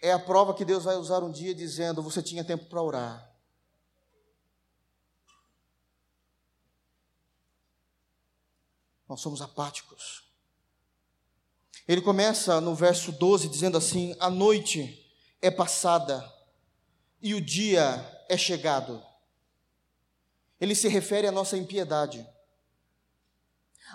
[0.03, 3.35] é a prova que Deus vai usar um dia dizendo: você tinha tempo para orar.
[9.09, 10.25] Nós somos apáticos.
[11.87, 16.31] Ele começa no verso 12 dizendo assim: A noite é passada
[17.23, 19.03] e o dia é chegado.
[20.61, 22.27] Ele se refere à nossa impiedade.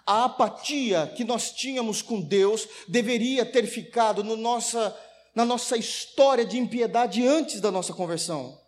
[0.06, 4.98] A apatia que nós tínhamos com Deus deveria ter ficado no nossa
[5.36, 8.60] na nossa história de impiedade antes da nossa conversão.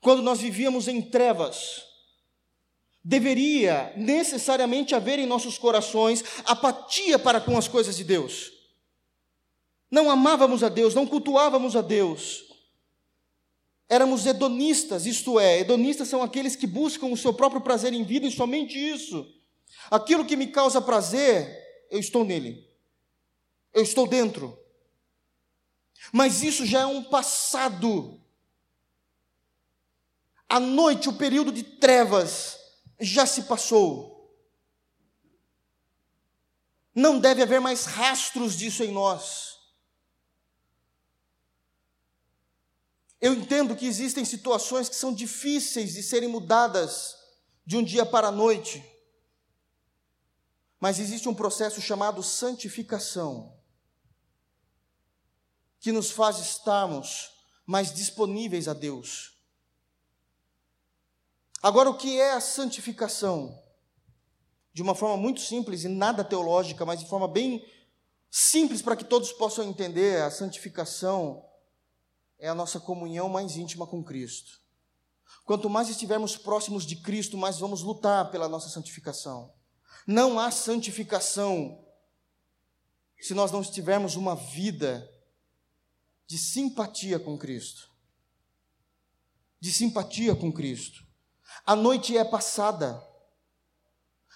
[0.00, 1.84] Quando nós vivíamos em trevas,
[3.04, 8.50] deveria necessariamente haver em nossos corações apatia para com as coisas de Deus.
[9.90, 12.49] Não amávamos a Deus, não cultuávamos a Deus.
[13.90, 18.24] Éramos hedonistas, isto é, hedonistas são aqueles que buscam o seu próprio prazer em vida
[18.24, 19.26] e somente isso.
[19.90, 21.58] Aquilo que me causa prazer,
[21.90, 22.64] eu estou nele,
[23.74, 24.56] eu estou dentro.
[26.12, 28.20] Mas isso já é um passado.
[30.48, 32.58] A noite, o período de trevas,
[33.00, 34.32] já se passou.
[36.94, 39.49] Não deve haver mais rastros disso em nós.
[43.20, 47.16] Eu entendo que existem situações que são difíceis de serem mudadas
[47.66, 48.82] de um dia para a noite.
[50.78, 53.54] Mas existe um processo chamado santificação,
[55.78, 57.30] que nos faz estarmos
[57.66, 59.38] mais disponíveis a Deus.
[61.62, 63.62] Agora, o que é a santificação?
[64.72, 67.62] De uma forma muito simples e nada teológica, mas de forma bem
[68.30, 71.44] simples para que todos possam entender, a santificação
[72.40, 74.58] é a nossa comunhão mais íntima com Cristo.
[75.44, 79.52] Quanto mais estivermos próximos de Cristo, mais vamos lutar pela nossa santificação.
[80.06, 81.84] Não há santificação
[83.20, 85.08] se nós não tivermos uma vida
[86.26, 87.90] de simpatia com Cristo.
[89.60, 91.04] De simpatia com Cristo.
[91.66, 93.06] A noite é passada.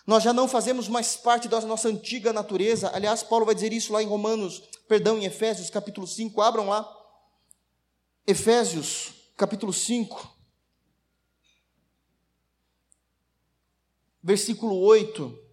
[0.07, 2.91] Nós já não fazemos mais parte da nossa antiga natureza.
[2.95, 6.39] Aliás, Paulo vai dizer isso lá em Romanos, perdão, em Efésios, capítulo 5.
[6.43, 7.04] Abram lá.
[8.27, 10.33] Efésios, capítulo 5.
[14.23, 15.45] Versículo 8.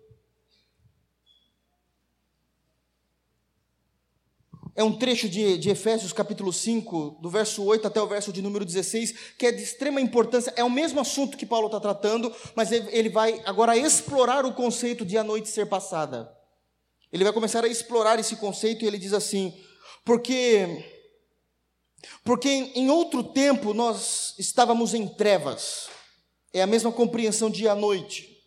[4.73, 8.41] É um trecho de, de, Efésios capítulo 5, do verso 8 até o verso de
[8.41, 10.53] número 16, que é de extrema importância.
[10.55, 15.05] É o mesmo assunto que Paulo está tratando, mas ele, vai agora explorar o conceito
[15.05, 16.31] de a noite ser passada.
[17.11, 19.53] Ele vai começar a explorar esse conceito e ele diz assim:
[20.05, 21.00] porque,
[22.23, 25.89] porque em, outro tempo nós estávamos em trevas,
[26.53, 28.43] é a mesma compreensão de a noite.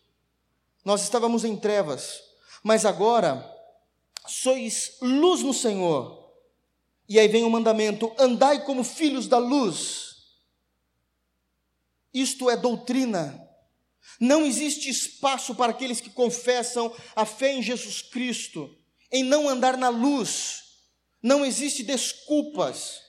[0.83, 2.21] Nós estávamos em trevas,
[2.63, 3.51] mas agora
[4.27, 6.23] sois luz no Senhor.
[7.07, 10.15] E aí vem o mandamento: andai como filhos da luz.
[12.13, 13.41] Isto é doutrina.
[14.19, 18.73] Não existe espaço para aqueles que confessam a fé em Jesus Cristo,
[19.11, 20.63] em não andar na luz.
[21.21, 23.04] Não existe desculpas.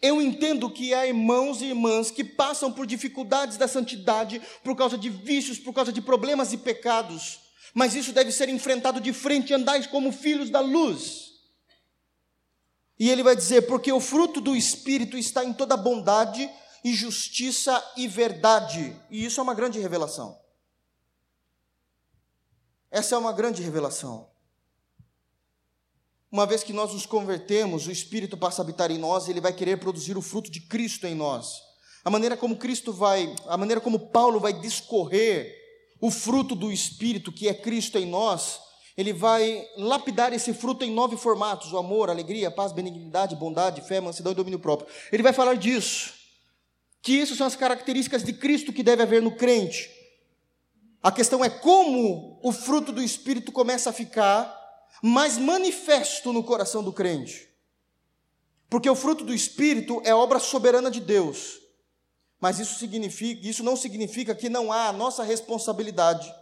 [0.00, 4.96] Eu entendo que há irmãos e irmãs que passam por dificuldades da santidade por causa
[4.96, 7.40] de vícios, por causa de problemas e pecados
[7.74, 11.32] mas isso deve ser enfrentado de frente, andais como filhos da luz.
[12.98, 16.50] E ele vai dizer: porque o fruto do Espírito está em toda bondade
[16.82, 19.00] e justiça e verdade.
[19.10, 20.38] E isso é uma grande revelação.
[22.90, 24.28] Essa é uma grande revelação.
[26.30, 29.40] Uma vez que nós nos convertemos, o Espírito passa a habitar em nós e ele
[29.40, 31.54] vai querer produzir o fruto de Cristo em nós.
[32.04, 35.54] A maneira como Cristo vai, a maneira como Paulo vai discorrer
[36.00, 38.60] o fruto do Espírito, que é Cristo em nós,
[38.96, 43.34] ele vai lapidar esse fruto em nove formatos: o amor, a alegria, a paz, benignidade,
[43.34, 44.88] bondade, fé, mansidão e domínio próprio.
[45.10, 46.12] Ele vai falar disso,
[47.00, 49.88] que isso são as características de Cristo que deve haver no crente.
[51.02, 54.57] A questão é como o fruto do Espírito começa a ficar
[55.02, 57.48] mais manifesto no coração do crente.
[58.68, 61.58] Porque o fruto do Espírito é obra soberana de Deus.
[62.40, 66.32] Mas isso, significa, isso não significa que não há a nossa responsabilidade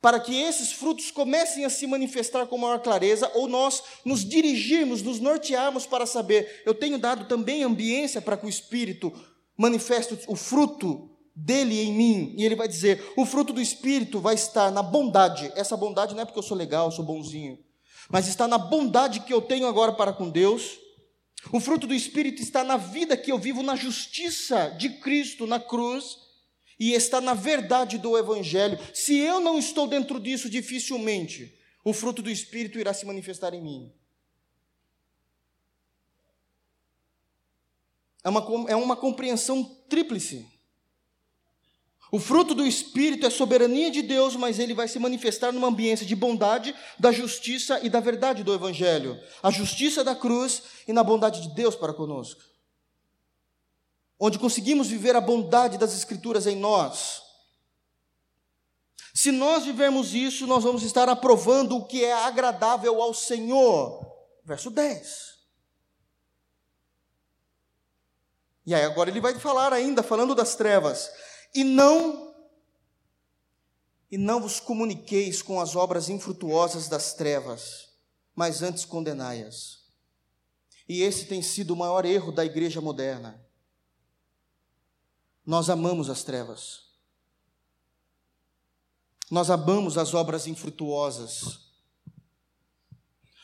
[0.00, 5.02] para que esses frutos comecem a se manifestar com maior clareza, ou nós nos dirigirmos,
[5.02, 9.12] nos nortearmos para saber, eu tenho dado também ambiência para que o Espírito
[9.56, 14.34] manifeste o fruto dele em mim, e ele vai dizer: o fruto do Espírito vai
[14.34, 15.52] estar na bondade.
[15.56, 17.58] Essa bondade não é porque eu sou legal, eu sou bonzinho,
[18.08, 20.78] mas está na bondade que eu tenho agora para com Deus
[21.52, 25.60] o fruto do Espírito está na vida que eu vivo, na justiça de Cristo na
[25.60, 26.18] cruz,
[26.78, 28.78] e está na verdade do Evangelho.
[28.94, 33.62] Se eu não estou dentro disso, dificilmente o fruto do Espírito irá se manifestar em
[33.62, 33.92] mim.
[38.22, 40.46] É uma, é uma compreensão tríplice.
[42.10, 46.06] O fruto do Espírito é soberania de Deus, mas ele vai se manifestar numa ambiência
[46.06, 49.20] de bondade, da justiça e da verdade do Evangelho.
[49.42, 52.40] A justiça da cruz e na bondade de Deus para conosco.
[54.18, 57.22] Onde conseguimos viver a bondade das Escrituras em nós.
[59.12, 64.00] Se nós vivermos isso, nós vamos estar aprovando o que é agradável ao Senhor.
[64.44, 65.36] Verso 10.
[68.64, 71.10] E aí agora ele vai falar ainda, falando das trevas
[71.54, 72.28] e não
[74.10, 77.90] e não vos comuniqueis com as obras infrutuosas das trevas,
[78.34, 79.84] mas antes condenai-as.
[80.88, 83.38] E esse tem sido o maior erro da igreja moderna.
[85.44, 86.88] Nós amamos as trevas.
[89.30, 91.68] Nós amamos as obras infrutuosas.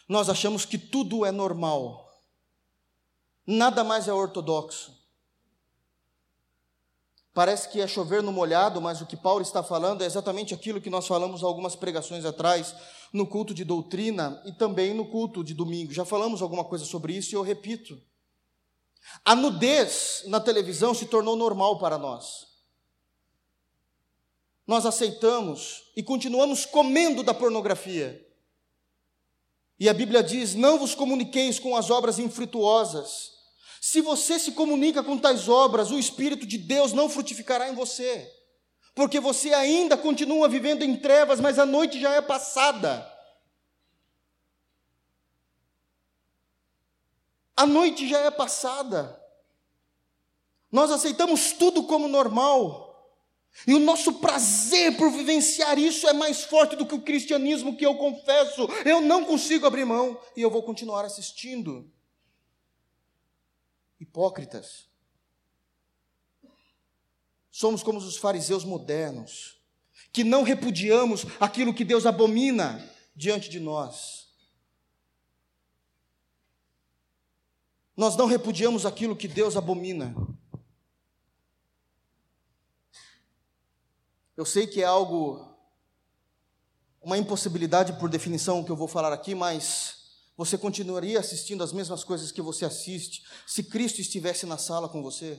[0.09, 2.11] Nós achamos que tudo é normal.
[3.47, 4.94] Nada mais é ortodoxo.
[7.35, 10.81] Parece que é chover no molhado, mas o que Paulo está falando é exatamente aquilo
[10.81, 12.73] que nós falamos algumas pregações atrás,
[13.13, 15.93] no culto de doutrina e também no culto de domingo.
[15.93, 18.01] Já falamos alguma coisa sobre isso e eu repito.
[19.25, 22.47] A nudez na televisão se tornou normal para nós.
[24.65, 28.25] Nós aceitamos e continuamos comendo da pornografia.
[29.79, 33.34] E a Bíblia diz: Não vos comuniqueis com as obras infrutuosas.
[33.87, 38.33] Se você se comunica com tais obras, o Espírito de Deus não frutificará em você,
[38.95, 43.07] porque você ainda continua vivendo em trevas, mas a noite já é passada.
[47.55, 49.23] A noite já é passada.
[50.73, 53.13] Nós aceitamos tudo como normal.
[53.67, 57.85] E o nosso prazer por vivenciar isso é mais forte do que o cristianismo que
[57.85, 58.67] eu confesso.
[58.83, 61.93] Eu não consigo abrir mão e eu vou continuar assistindo.
[64.05, 64.87] Hipócritas.
[67.51, 69.59] Somos como os fariseus modernos,
[70.13, 72.87] que não repudiamos aquilo que Deus abomina
[73.17, 74.29] diante de nós.
[77.97, 80.15] Nós não repudiamos aquilo que Deus abomina.
[84.37, 85.57] Eu sei que é algo,
[87.01, 90.04] uma impossibilidade por definição que eu vou falar aqui, mas
[90.37, 95.03] você continuaria assistindo as mesmas coisas que você assiste se Cristo estivesse na sala com
[95.03, 95.39] você?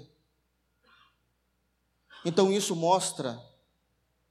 [2.23, 3.41] Então isso mostra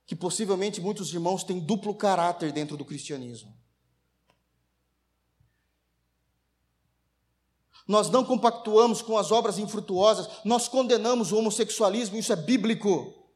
[0.07, 3.55] que possivelmente muitos irmãos têm duplo caráter dentro do cristianismo.
[7.87, 13.29] Nós não compactuamos com as obras infrutuosas, nós condenamos o homossexualismo, isso é bíblico.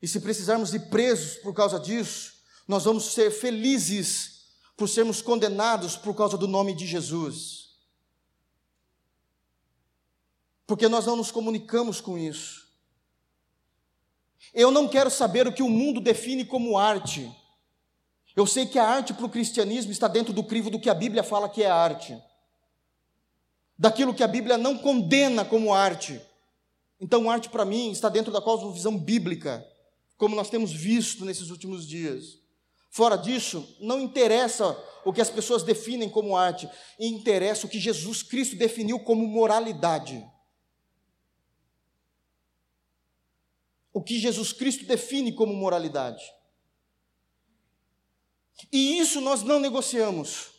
[0.00, 2.34] E se precisarmos ir presos por causa disso,
[2.68, 4.39] nós vamos ser felizes
[4.80, 7.68] por sermos condenados por causa do nome de Jesus.
[10.66, 12.66] Porque nós não nos comunicamos com isso.
[14.54, 17.30] Eu não quero saber o que o mundo define como arte.
[18.34, 20.94] Eu sei que a arte para o cristianismo está dentro do crivo do que a
[20.94, 22.18] Bíblia fala que é arte
[23.78, 26.22] daquilo que a Bíblia não condena como arte.
[26.98, 29.62] Então, arte para mim está dentro da cosmovisão bíblica,
[30.16, 32.39] como nós temos visto nesses últimos dias.
[32.90, 36.68] Fora disso, não interessa o que as pessoas definem como arte,
[36.98, 40.28] interessa o que Jesus Cristo definiu como moralidade.
[43.92, 46.22] O que Jesus Cristo define como moralidade.
[48.72, 50.50] E isso nós não negociamos.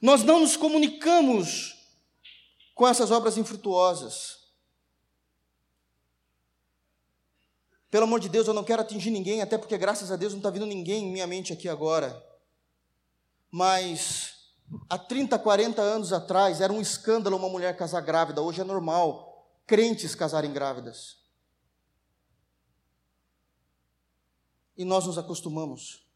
[0.00, 1.74] Nós não nos comunicamos
[2.74, 4.45] com essas obras infrutuosas.
[7.90, 10.40] Pelo amor de Deus, eu não quero atingir ninguém, até porque, graças a Deus, não
[10.40, 12.20] está vindo ninguém em minha mente aqui agora.
[13.50, 14.34] Mas
[14.90, 19.26] há 30, 40 anos atrás era um escândalo uma mulher casar grávida, hoje é normal
[19.66, 21.16] crentes casarem grávidas.
[24.76, 26.06] E nós nos acostumamos.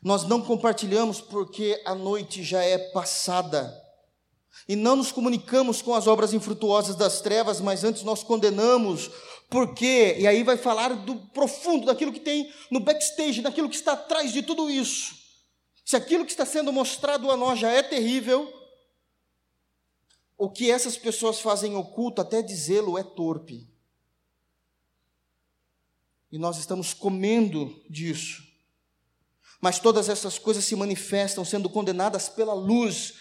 [0.00, 3.87] Nós não compartilhamos porque a noite já é passada
[4.66, 9.10] e não nos comunicamos com as obras infrutuosas das trevas, mas antes nós condenamos,
[9.50, 13.92] porque, e aí vai falar do profundo, daquilo que tem no backstage, daquilo que está
[13.92, 15.16] atrás de tudo isso.
[15.84, 18.52] Se aquilo que está sendo mostrado a nós já é terrível,
[20.36, 23.66] o que essas pessoas fazem oculto, até dizê-lo, é torpe.
[26.30, 28.46] E nós estamos comendo disso.
[29.60, 33.14] Mas todas essas coisas se manifestam sendo condenadas pela luz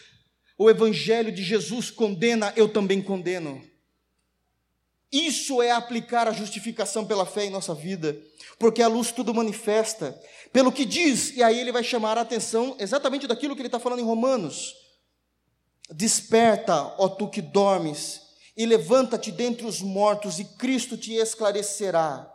[0.57, 3.61] o Evangelho de Jesus condena, eu também condeno.
[5.11, 8.19] Isso é aplicar a justificação pela fé em nossa vida,
[8.59, 10.19] porque a luz tudo manifesta,
[10.51, 13.79] pelo que diz, e aí ele vai chamar a atenção exatamente daquilo que ele está
[13.79, 14.75] falando em Romanos.
[15.89, 18.21] Desperta, ó tu que dormes,
[18.55, 22.33] e levanta-te dentre os mortos, e Cristo te esclarecerá.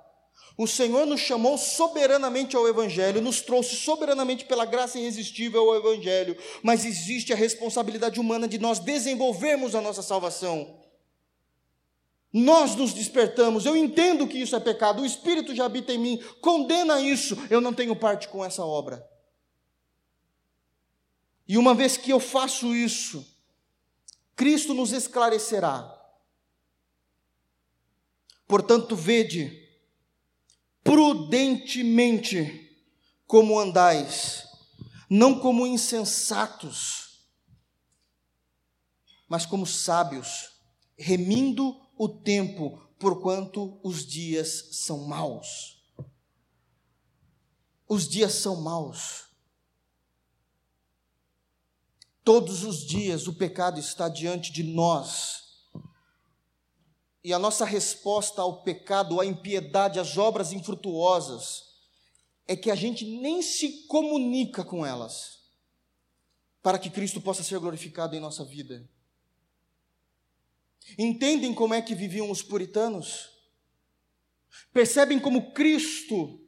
[0.57, 6.37] O Senhor nos chamou soberanamente ao Evangelho, nos trouxe soberanamente pela graça irresistível ao Evangelho,
[6.63, 10.79] mas existe a responsabilidade humana de nós desenvolvermos a nossa salvação.
[12.33, 16.23] Nós nos despertamos, eu entendo que isso é pecado, o Espírito já habita em mim,
[16.41, 19.07] condena isso, eu não tenho parte com essa obra.
[21.47, 23.27] E uma vez que eu faço isso,
[24.35, 25.99] Cristo nos esclarecerá.
[28.47, 29.62] Portanto, vede,
[30.83, 32.71] prudentemente
[33.27, 34.47] como andais,
[35.09, 37.27] não como insensatos,
[39.29, 40.53] mas como sábios,
[40.99, 45.83] remindo o tempo, porquanto os dias são maus.
[47.89, 49.27] Os dias são maus.
[52.25, 55.52] Todos os dias o pecado está diante de nós.
[57.25, 61.73] E a nossa resposta ao pecado, à impiedade, às obras infrutuosas,
[62.47, 65.39] é que a gente nem se comunica com elas,
[66.61, 68.89] para que Cristo possa ser glorificado em nossa vida.
[70.99, 73.31] Entendem como é que viviam os puritanos?
[74.73, 76.41] Percebem como Cristo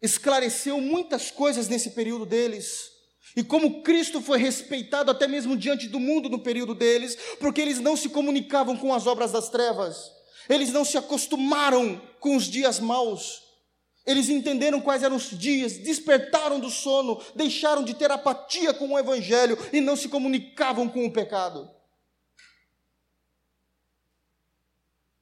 [0.00, 2.99] esclareceu muitas coisas nesse período deles?
[3.36, 7.78] E como Cristo foi respeitado até mesmo diante do mundo no período deles, porque eles
[7.78, 10.10] não se comunicavam com as obras das trevas,
[10.48, 13.42] eles não se acostumaram com os dias maus,
[14.04, 18.98] eles entenderam quais eram os dias, despertaram do sono, deixaram de ter apatia com o
[18.98, 21.70] Evangelho e não se comunicavam com o pecado.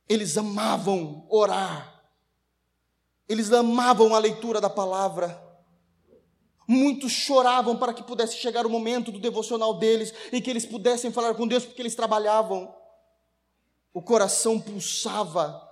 [0.09, 2.03] Eles amavam orar,
[3.29, 5.48] eles amavam a leitura da palavra.
[6.71, 11.11] Muitos choravam para que pudesse chegar o momento do devocional deles e que eles pudessem
[11.11, 12.75] falar com Deus, porque eles trabalhavam.
[13.95, 15.67] O coração pulsava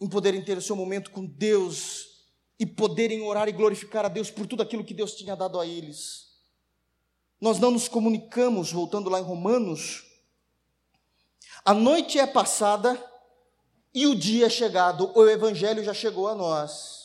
[0.00, 2.28] em poderem ter o seu momento com Deus
[2.60, 5.66] e poderem orar e glorificar a Deus por tudo aquilo que Deus tinha dado a
[5.66, 6.28] eles.
[7.40, 10.04] Nós não nos comunicamos, voltando lá em Romanos.
[11.64, 13.02] A noite é passada
[13.92, 17.03] e o dia é chegado, o Evangelho já chegou a nós.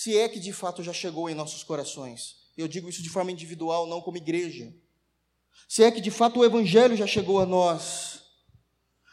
[0.00, 2.36] Se é que de fato já chegou em nossos corações.
[2.56, 4.72] Eu digo isso de forma individual, não como igreja.
[5.68, 8.22] Se é que de fato o Evangelho já chegou a nós.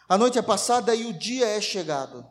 [0.08, 2.24] A noite é passada e o dia é chegado.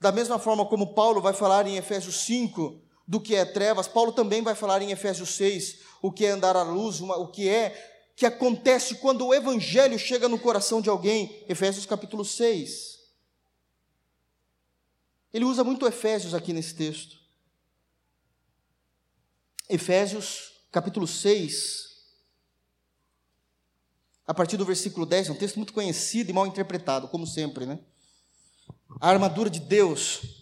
[0.00, 4.10] Da mesma forma como Paulo vai falar em Efésios 5 do que é trevas, Paulo
[4.10, 8.12] também vai falar em Efésios 6 o que é andar à luz, o que é
[8.16, 12.97] que acontece quando o evangelho chega no coração de alguém, Efésios capítulo 6.
[15.32, 17.18] Ele usa muito Efésios aqui nesse texto.
[19.68, 21.88] Efésios capítulo 6,
[24.26, 27.66] a partir do versículo 10, é um texto muito conhecido e mal interpretado, como sempre,
[27.66, 27.78] né?
[29.00, 30.38] A armadura de Deus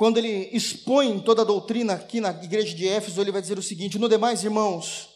[0.00, 3.62] quando ele expõe toda a doutrina aqui na igreja de Éfeso, ele vai dizer o
[3.62, 5.10] seguinte: no demais, irmãos,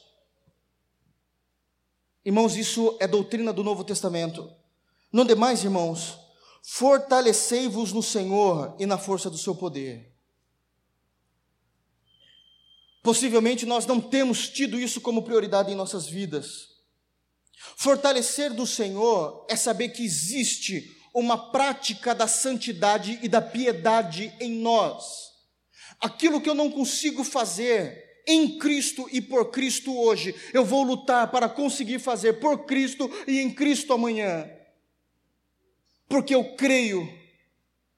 [2.22, 4.46] irmãos, isso é doutrina do Novo Testamento.
[5.14, 6.18] No demais, irmãos,
[6.60, 10.12] fortalecei-vos no Senhor e na força do seu poder.
[13.00, 16.66] Possivelmente nós não temos tido isso como prioridade em nossas vidas.
[17.76, 24.50] Fortalecer do Senhor é saber que existe uma prática da santidade e da piedade em
[24.50, 25.30] nós.
[26.00, 31.30] Aquilo que eu não consigo fazer em Cristo e por Cristo hoje, eu vou lutar
[31.30, 34.50] para conseguir fazer por Cristo e em Cristo amanhã.
[36.09, 37.09] Porque eu creio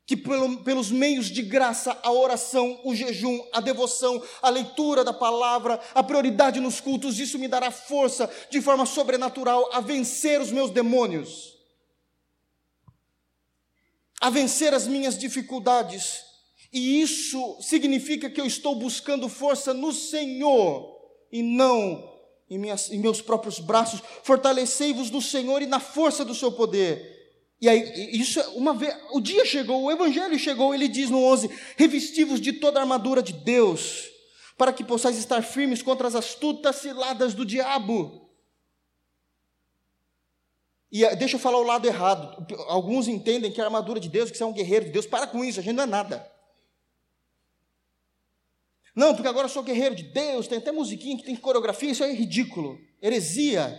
[0.06, 5.12] que pelo, pelos meios de graça, a oração, o jejum, a devoção, a leitura da
[5.12, 10.52] palavra, a prioridade nos cultos, isso me dará força de forma sobrenatural a vencer os
[10.52, 11.56] meus demônios
[14.20, 16.24] a vencer as minhas dificuldades.
[16.72, 20.94] E isso significa que eu estou buscando força no Senhor
[21.30, 22.12] e não
[22.48, 24.02] em, minhas, em meus próprios braços.
[24.22, 27.15] Fortalecei-vos no Senhor e na força do seu poder.
[27.60, 31.22] E aí, isso é uma vez, o dia chegou, o evangelho chegou, ele diz no
[31.22, 34.10] 11: revestivos de toda a armadura de Deus,
[34.58, 38.26] para que possais estar firmes contra as astutas ciladas do diabo.
[40.92, 42.46] E eh, deixa eu falar o lado errado.
[42.68, 45.26] Alguns entendem que a armadura de Deus, que você é um guerreiro de Deus, para
[45.26, 46.30] com isso, a gente não é nada.
[48.94, 52.02] Não, porque agora eu sou guerreiro de Deus, tem até musiquinha que tem coreografia, isso
[52.02, 53.78] é ridículo, heresia.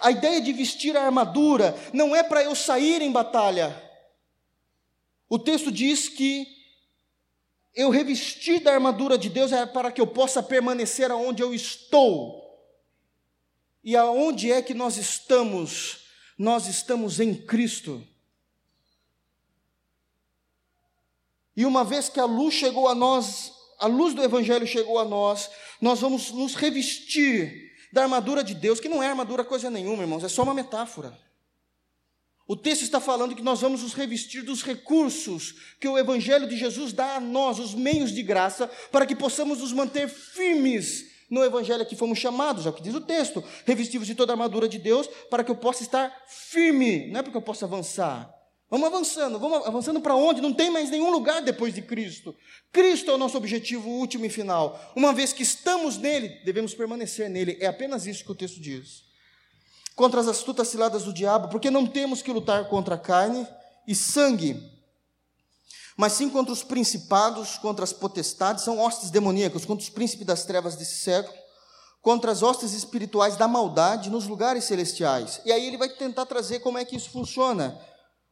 [0.00, 3.80] A ideia de vestir a armadura não é para eu sair em batalha.
[5.28, 6.46] O texto diz que
[7.74, 12.42] eu revestir da armadura de Deus é para que eu possa permanecer aonde eu estou.
[13.82, 16.04] E aonde é que nós estamos?
[16.38, 18.06] nós estamos em Cristo.
[21.56, 25.04] E uma vez que a luz chegou a nós, a luz do Evangelho chegou a
[25.04, 27.63] nós, nós vamos nos revestir
[27.94, 31.16] da armadura de Deus, que não é armadura coisa nenhuma, irmãos, é só uma metáfora.
[32.46, 36.56] O texto está falando que nós vamos nos revestir dos recursos que o Evangelho de
[36.56, 41.42] Jesus dá a nós, os meios de graça, para que possamos nos manter firmes no
[41.42, 44.68] evangelho que fomos chamados, é o que diz o texto, revestivos de toda a armadura
[44.68, 48.32] de Deus, para que eu possa estar firme, não é porque eu possa avançar.
[48.74, 50.40] Vamos avançando, vamos avançando para onde?
[50.40, 52.34] Não tem mais nenhum lugar depois de Cristo.
[52.72, 54.92] Cristo é o nosso objetivo último e final.
[54.96, 57.56] Uma vez que estamos nele, devemos permanecer nele.
[57.60, 59.04] É apenas isso que o texto diz.
[59.94, 63.46] contra as astutas ciladas do diabo, porque não temos que lutar contra carne
[63.86, 64.60] e sangue,
[65.96, 70.44] mas sim contra os principados, contra as potestades, são hostes demoníacos, contra os príncipes das
[70.44, 71.36] trevas desse século,
[72.02, 75.40] contra as hostes espirituais da maldade nos lugares celestiais.
[75.44, 77.80] E aí ele vai tentar trazer como é que isso funciona,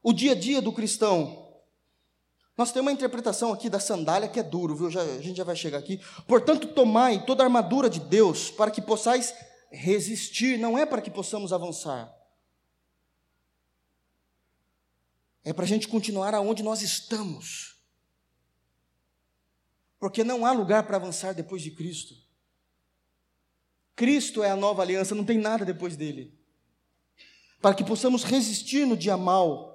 [0.02, 1.42] o dia a dia do cristão.
[2.56, 4.90] Nós temos uma interpretação aqui da sandália que é duro, viu?
[4.90, 6.00] Já, a gente já vai chegar aqui.
[6.26, 9.34] Portanto, tomai toda a armadura de Deus para que possais
[9.70, 12.12] resistir, não é para que possamos avançar.
[15.44, 17.76] É para a gente continuar aonde nós estamos.
[19.98, 22.14] Porque não há lugar para avançar depois de Cristo.
[23.96, 26.38] Cristo é a nova aliança, não tem nada depois dele.
[27.60, 29.71] Para que possamos resistir no dia mal.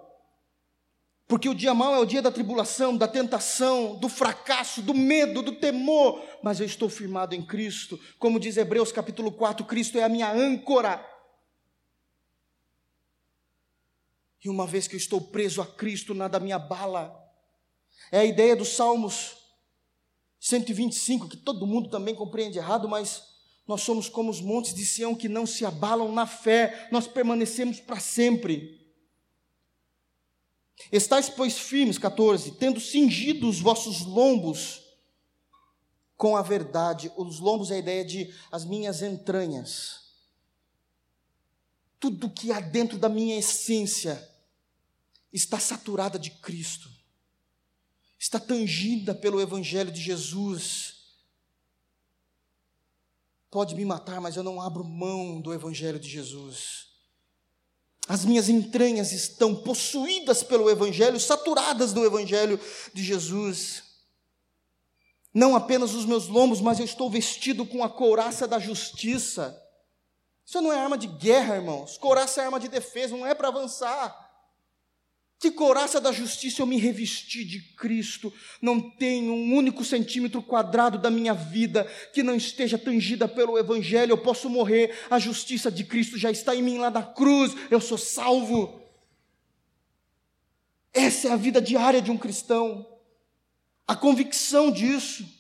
[1.28, 5.42] Porque o dia mal é o dia da tribulação, da tentação, do fracasso, do medo,
[5.42, 6.24] do temor.
[6.42, 8.00] Mas eu estou firmado em Cristo.
[8.18, 11.06] Como diz Hebreus capítulo 4, Cristo é a minha âncora.
[14.44, 17.14] E uma vez que eu estou preso a Cristo, nada me abala.
[18.10, 19.36] É a ideia dos Salmos
[20.40, 23.24] 125, que todo mundo também compreende errado, mas
[23.68, 27.82] nós somos como os montes de Sião que não se abalam na fé, nós permanecemos
[27.82, 28.77] para sempre.
[30.92, 34.84] Estais, pois, firmes, 14, tendo cingido os vossos lombos
[36.16, 37.12] com a verdade.
[37.16, 40.08] Os lombos é a ideia de as minhas entranhas.
[42.00, 44.28] Tudo que há dentro da minha essência
[45.34, 46.90] está saturada de Cristo,
[48.18, 50.96] está tangida pelo Evangelho de Jesus.
[53.50, 56.87] Pode me matar, mas eu não abro mão do Evangelho de Jesus.
[58.08, 62.60] As minhas entranhas estão possuídas pelo Evangelho, saturadas do Evangelho
[62.93, 63.84] de Jesus.
[65.34, 69.62] Não apenas os meus lombos, mas eu estou vestido com a couraça da justiça.
[70.45, 71.97] Isso não é arma de guerra, irmãos.
[71.97, 74.27] Couraça é arma de defesa, não é para avançar.
[75.40, 78.34] Que coraça da justiça eu me revesti de Cristo.
[78.60, 84.14] Não tenho um único centímetro quadrado da minha vida que não esteja tangida pelo Evangelho.
[84.14, 87.56] Eu posso morrer, a justiça de Cristo já está em mim lá na cruz.
[87.70, 88.82] Eu sou salvo.
[90.92, 92.88] Essa é a vida diária de um cristão.
[93.88, 95.37] A convicção disso.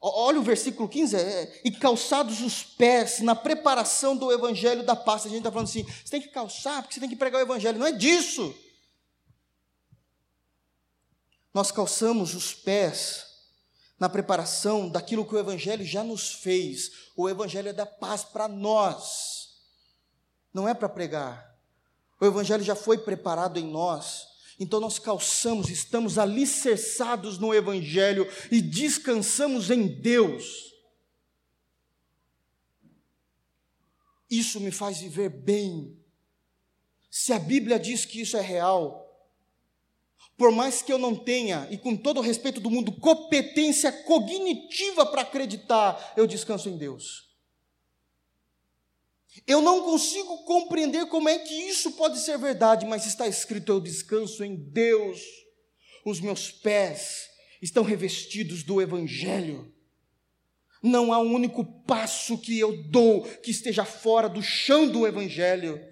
[0.00, 5.26] Olha o versículo 15, é, e calçados os pés na preparação do evangelho da paz.
[5.26, 7.44] A gente está falando assim, você tem que calçar porque você tem que pregar o
[7.44, 7.78] evangelho.
[7.78, 8.54] Não é disso.
[11.52, 13.26] Nós calçamos os pés
[13.98, 17.10] na preparação daquilo que o evangelho já nos fez.
[17.16, 19.48] O evangelho é da paz para nós,
[20.54, 21.58] não é para pregar.
[22.20, 24.27] O evangelho já foi preparado em nós
[24.58, 30.74] então nós calçamos, estamos alicerçados no Evangelho e descansamos em Deus.
[34.28, 35.96] Isso me faz viver bem.
[37.10, 39.08] Se a Bíblia diz que isso é real,
[40.36, 45.06] por mais que eu não tenha, e com todo o respeito do mundo, competência cognitiva
[45.06, 47.27] para acreditar, eu descanso em Deus.
[49.46, 53.80] Eu não consigo compreender como é que isso pode ser verdade, mas está escrito: eu
[53.80, 55.20] descanso em Deus,
[56.04, 57.28] os meus pés
[57.60, 59.72] estão revestidos do Evangelho.
[60.82, 65.84] Não há um único passo que eu dou que esteja fora do chão do Evangelho.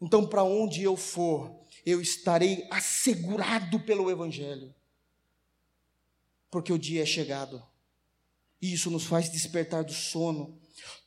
[0.00, 4.74] Então, para onde eu for, eu estarei assegurado pelo Evangelho,
[6.50, 7.62] porque o dia é chegado,
[8.60, 10.60] e isso nos faz despertar do sono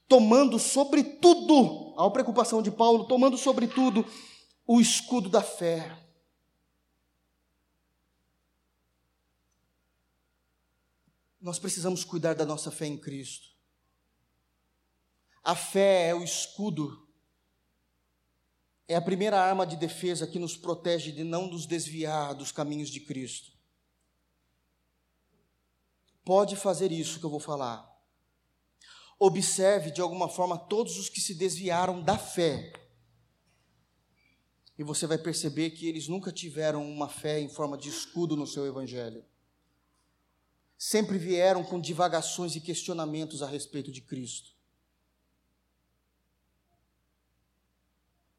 [0.07, 4.05] tomando sobre tudo, a preocupação de Paulo, tomando sobre tudo
[4.65, 5.97] o escudo da fé.
[11.39, 13.47] Nós precisamos cuidar da nossa fé em Cristo.
[15.43, 17.07] A fé é o escudo,
[18.87, 22.89] é a primeira arma de defesa que nos protege de não nos desviar dos caminhos
[22.89, 23.51] de Cristo.
[26.25, 27.96] Pode fazer isso que eu vou falar.
[29.19, 32.71] Observe de alguma forma todos os que se desviaram da fé.
[34.77, 38.45] E você vai perceber que eles nunca tiveram uma fé em forma de escudo no
[38.45, 39.25] seu evangelho.
[40.77, 44.55] Sempre vieram com divagações e questionamentos a respeito de Cristo.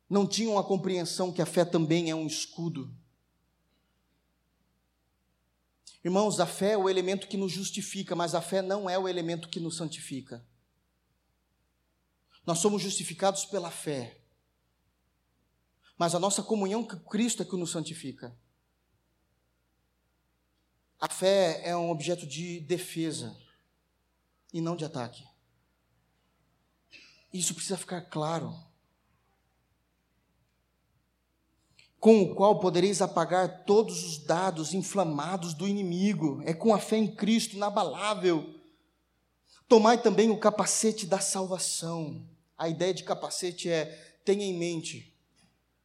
[0.09, 2.95] Não tinham a compreensão que a fé também é um escudo.
[6.05, 9.09] Irmãos, a fé é o elemento que nos justifica, mas a fé não é o
[9.09, 10.47] elemento que nos santifica.
[12.49, 14.23] Nós somos justificados pela fé.
[15.99, 18.35] Mas a nossa comunhão com Cristo é que nos santifica.
[20.99, 23.37] A fé é um objeto de defesa
[24.51, 25.29] e não de ataque.
[27.31, 28.59] Isso precisa ficar claro.
[32.01, 36.41] Com o qual podereis apagar todos os dados inflamados do inimigo.
[36.47, 38.59] É com a fé em Cristo inabalável.
[39.69, 42.27] Tomai também o capacete da salvação.
[42.59, 45.17] A ideia de capacete é: tenha em mente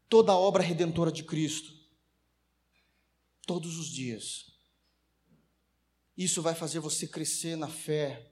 [0.10, 1.72] toda a obra redentora de Cristo.
[3.46, 4.52] Todos os dias.
[6.18, 8.32] Isso vai fazer você crescer na fé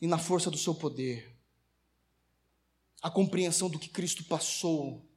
[0.00, 1.36] e na força do seu poder.
[3.02, 5.08] A compreensão do que Cristo passou,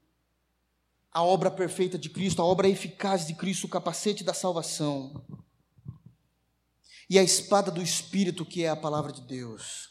[1.12, 5.26] a obra perfeita de Cristo, a obra eficaz de Cristo, o capacete da salvação.
[7.10, 9.91] E a espada do Espírito, que é a palavra de Deus.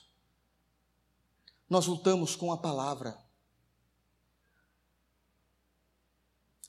[1.71, 3.17] Nós lutamos com a palavra.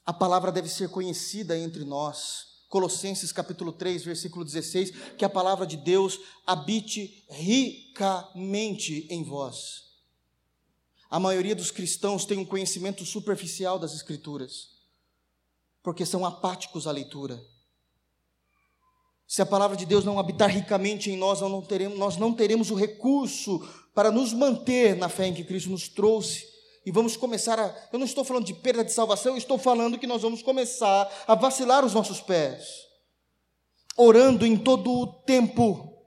[0.06, 2.52] A palavra deve ser conhecida entre nós.
[2.70, 9.92] Colossenses capítulo 3, versículo 16, que a palavra de Deus habite ricamente em vós.
[11.10, 14.70] A maioria dos cristãos tem um conhecimento superficial das Escrituras,
[15.84, 17.44] porque são apáticos à leitura.
[19.32, 22.34] Se a palavra de Deus não habitar ricamente em nós, nós não teremos, nós não
[22.34, 23.66] teremos o recurso
[23.96, 26.46] para nos manter na fé em que Cristo nos trouxe
[26.86, 27.74] e vamos começar a.
[27.94, 31.10] Eu não estou falando de perda de salvação, eu estou falando que nós vamos começar
[31.26, 32.86] a vacilar os nossos pés,
[33.96, 35.98] orando em todo o tempo,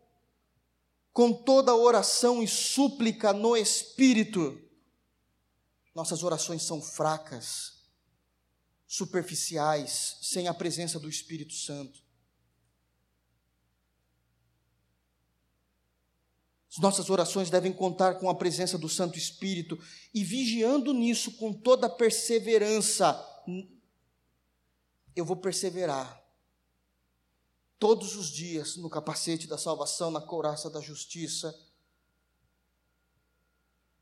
[1.10, 4.60] com toda oração e súplica no Espírito.
[5.94, 7.86] Nossas orações são fracas,
[8.86, 12.03] superficiais, sem a presença do Espírito Santo.
[16.74, 19.78] As nossas orações devem contar com a presença do Santo Espírito
[20.12, 23.24] e vigiando nisso com toda perseverança.
[25.14, 26.20] Eu vou perseverar
[27.78, 31.56] todos os dias no capacete da salvação, na couraça da justiça,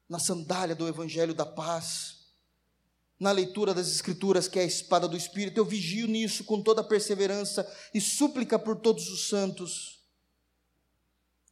[0.09, 2.23] na sandália do evangelho da paz,
[3.21, 5.59] na leitura das Escrituras, que é a espada do Espírito.
[5.59, 9.92] Eu vigio nisso com toda perseverança e súplica por todos os santos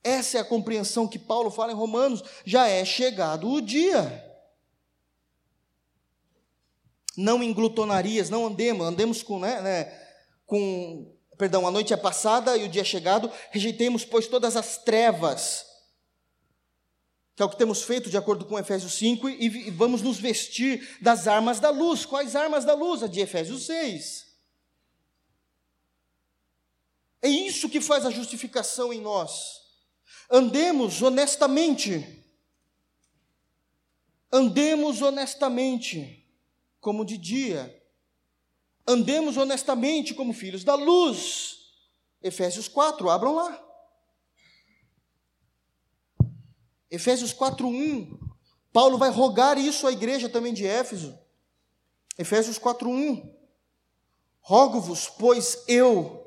[0.03, 2.22] essa é a compreensão que Paulo fala em Romanos.
[2.44, 4.26] Já é chegado o dia.
[7.16, 10.01] Não em glutonarias, não andemos, andemos com, né, né,
[10.46, 14.78] com, perdão, a noite é passada e o dia é chegado, rejeitemos, pois, todas as
[14.78, 15.66] trevas,
[17.34, 20.18] que é o que temos feito de acordo com Efésios 5, e, e vamos nos
[20.18, 22.07] vestir das armas da luz.
[22.07, 23.03] Quais armas da luz?
[23.03, 24.26] A de Efésios 6.
[27.20, 29.59] É isso que faz a justificação em nós.
[30.31, 32.24] Andemos honestamente.
[34.33, 36.24] Andemos honestamente,
[36.81, 37.76] como de dia.
[38.87, 41.72] Andemos honestamente como filhos da luz.
[42.22, 43.66] Efésios 4, abram lá.
[46.89, 48.18] Efésios 4:1.
[48.72, 51.18] Paulo vai rogar isso à igreja também de Éfeso.
[52.16, 53.35] Efésios 4:1.
[54.41, 56.24] Rogo-vos, pois eu,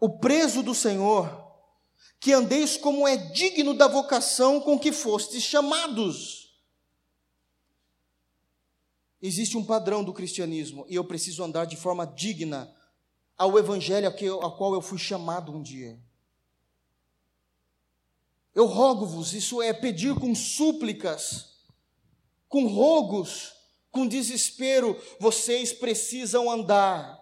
[0.00, 1.41] o preso do Senhor,
[2.22, 6.56] que andeis como é digno da vocação com que fostes chamados.
[9.20, 12.72] Existe um padrão do cristianismo e eu preciso andar de forma digna
[13.36, 15.98] ao evangelho a qual eu fui chamado um dia.
[18.54, 21.56] Eu rogo-vos, isso é pedir com súplicas,
[22.48, 23.52] com rogos,
[23.90, 27.20] com desespero, vocês precisam andar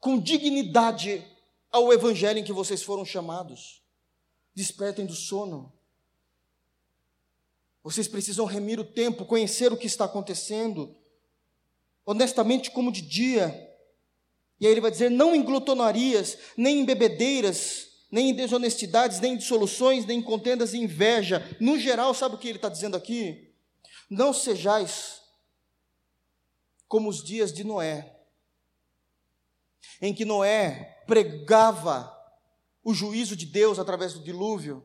[0.00, 1.22] com dignidade
[1.70, 3.86] ao evangelho em que vocês foram chamados
[4.58, 5.72] despertem do sono.
[7.80, 10.96] Vocês precisam remir o tempo, conhecer o que está acontecendo,
[12.04, 13.46] honestamente, como de dia.
[14.60, 19.34] E aí ele vai dizer: não em glutonarias, nem em bebedeiras, nem em desonestidades, nem
[19.34, 21.56] em dissoluções, nem em contendas e inveja.
[21.60, 23.54] No geral, sabe o que ele está dizendo aqui?
[24.10, 25.22] Não sejais
[26.88, 28.16] como os dias de Noé,
[30.02, 32.17] em que Noé pregava
[32.82, 34.84] o juízo de Deus através do dilúvio.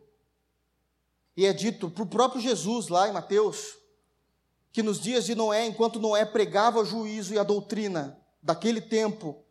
[1.36, 3.76] E é dito para o próprio Jesus lá em Mateus,
[4.72, 9.44] que nos dias de Noé, enquanto Noé pregava o juízo e a doutrina daquele tempo,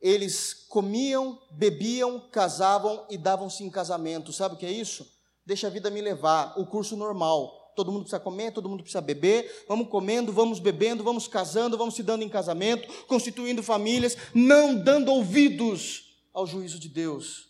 [0.00, 4.32] eles comiam, bebiam, casavam e davam-se em casamento.
[4.32, 5.06] Sabe o que é isso?
[5.44, 7.72] Deixa a vida me levar, o curso normal.
[7.74, 9.64] Todo mundo precisa comer, todo mundo precisa beber.
[9.68, 15.12] Vamos comendo, vamos bebendo, vamos casando, vamos se dando em casamento, constituindo famílias, não dando
[15.12, 17.47] ouvidos ao juízo de Deus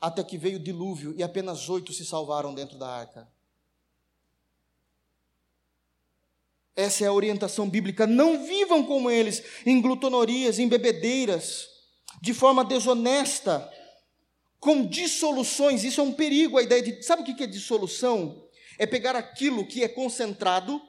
[0.00, 3.28] até que veio o dilúvio e apenas oito se salvaram dentro da arca.
[6.74, 8.06] Essa é a orientação bíblica.
[8.06, 11.68] Não vivam como eles, em glutonorias, em bebedeiras,
[12.20, 13.70] de forma desonesta,
[14.60, 15.84] com dissoluções.
[15.84, 17.02] Isso é um perigo, a ideia de.
[17.02, 18.46] Sabe o que é dissolução?
[18.78, 20.80] é pegar aquilo que é concentrado,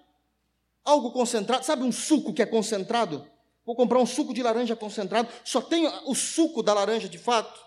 [0.83, 3.27] algo concentrado, sabe um suco que é concentrado?
[3.65, 7.66] Vou comprar um suco de laranja concentrado, só tem o suco da laranja de fato.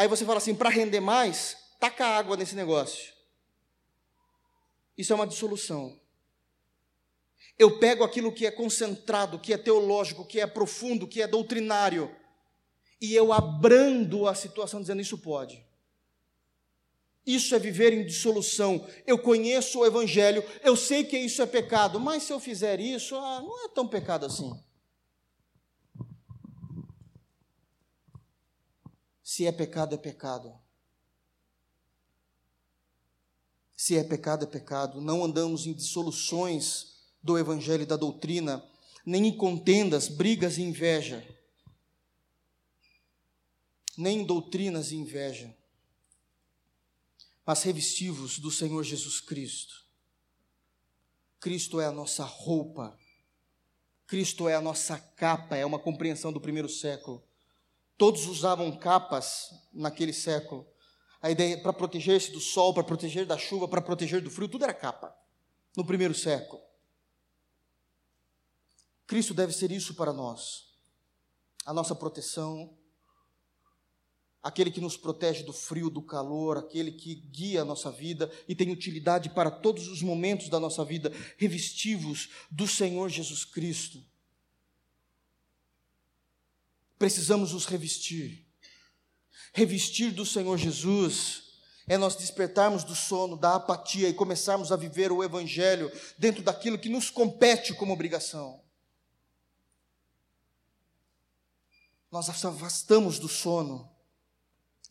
[0.00, 3.12] Aí você fala assim: para render mais, taca água nesse negócio.
[4.96, 6.00] Isso é uma dissolução.
[7.58, 12.10] Eu pego aquilo que é concentrado, que é teológico, que é profundo, que é doutrinário,
[12.98, 15.62] e eu abrando a situação dizendo: Isso pode.
[17.26, 18.88] Isso é viver em dissolução.
[19.06, 23.14] Eu conheço o Evangelho, eu sei que isso é pecado, mas se eu fizer isso,
[23.16, 24.50] ah, não é tão pecado assim.
[29.30, 30.52] Se é pecado, é pecado.
[33.76, 35.00] Se é pecado, é pecado.
[35.00, 38.60] Não andamos em dissoluções do Evangelho e da doutrina,
[39.06, 41.24] nem em contendas, brigas e inveja.
[43.96, 45.56] Nem em doutrinas e inveja
[47.46, 49.84] mas revestivos do Senhor Jesus Cristo.
[51.40, 52.96] Cristo é a nossa roupa,
[54.06, 57.28] Cristo é a nossa capa, é uma compreensão do primeiro século.
[58.00, 60.66] Todos usavam capas naquele século.
[61.20, 64.64] A ideia para proteger-se do sol, para proteger da chuva, para proteger do frio, tudo
[64.64, 65.14] era capa
[65.76, 66.62] no primeiro século.
[69.06, 70.70] Cristo deve ser isso para nós.
[71.66, 72.74] A nossa proteção,
[74.42, 78.54] aquele que nos protege do frio, do calor, aquele que guia a nossa vida e
[78.54, 84.02] tem utilidade para todos os momentos da nossa vida, revestivos do Senhor Jesus Cristo.
[87.00, 88.46] Precisamos nos revestir.
[89.54, 91.44] Revestir do Senhor Jesus
[91.88, 96.78] é nós despertarmos do sono, da apatia e começarmos a viver o Evangelho dentro daquilo
[96.78, 98.62] que nos compete como obrigação.
[102.12, 103.90] Nós afastamos do sono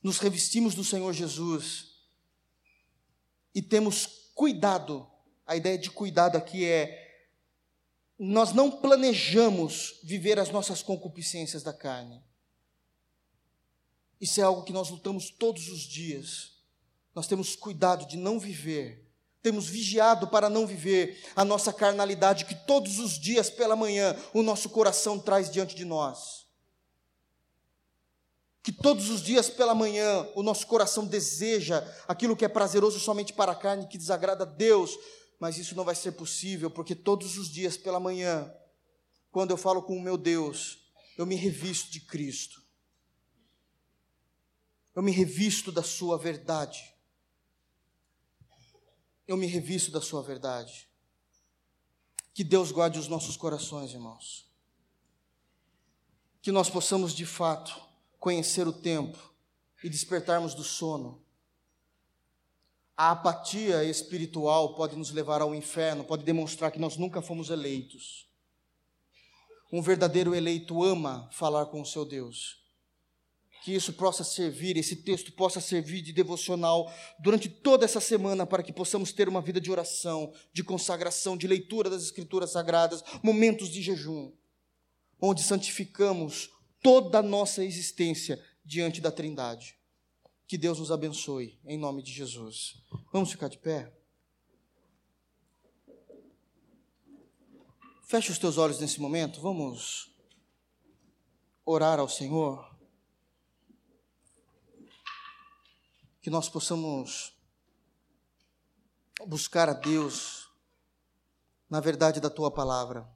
[0.02, 1.90] nos revestimos do Senhor Jesus
[3.54, 5.08] e temos cuidado.
[5.46, 7.09] A ideia de cuidado aqui é
[8.20, 12.22] nós não planejamos viver as nossas concupiscências da carne.
[14.20, 16.58] Isso é algo que nós lutamos todos os dias.
[17.16, 19.10] Nós temos cuidado de não viver,
[19.42, 24.44] temos vigiado para não viver a nossa carnalidade que todos os dias pela manhã o
[24.44, 26.50] nosso coração traz diante de nós
[28.62, 33.34] que todos os dias pela manhã o nosso coração deseja aquilo que é prazeroso somente
[33.34, 34.96] para a carne, que desagrada a Deus,
[35.40, 38.54] mas isso não vai ser possível, porque todos os dias pela manhã,
[39.32, 42.62] quando eu falo com o meu Deus, eu me revisto de Cristo,
[44.94, 46.94] eu me revisto da Sua verdade,
[49.26, 50.90] eu me revisto da Sua verdade.
[52.34, 54.50] Que Deus guarde os nossos corações, irmãos.
[56.42, 57.80] Que nós possamos de fato
[58.18, 59.18] conhecer o tempo
[59.84, 61.22] e despertarmos do sono.
[63.02, 68.28] A apatia espiritual pode nos levar ao inferno, pode demonstrar que nós nunca fomos eleitos.
[69.72, 72.58] Um verdadeiro eleito ama falar com o seu Deus.
[73.64, 76.94] Que isso possa servir, esse texto possa servir de devocional
[77.24, 81.48] durante toda essa semana, para que possamos ter uma vida de oração, de consagração, de
[81.48, 84.34] leitura das Escrituras Sagradas, momentos de jejum,
[85.22, 86.50] onde santificamos
[86.84, 89.79] toda a nossa existência diante da Trindade.
[90.50, 92.82] Que Deus nos abençoe, em nome de Jesus.
[93.14, 93.96] Vamos ficar de pé?
[98.02, 100.12] Feche os teus olhos nesse momento, vamos
[101.64, 102.68] orar ao Senhor.
[106.20, 107.38] Que nós possamos
[109.28, 110.50] buscar a Deus
[111.70, 113.08] na verdade da tua palavra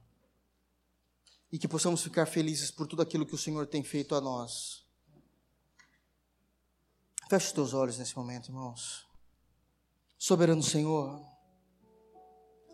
[1.50, 4.83] e que possamos ficar felizes por tudo aquilo que o Senhor tem feito a nós.
[7.28, 9.06] Feche os teus olhos nesse momento, irmãos.
[10.18, 11.20] Soberano Senhor,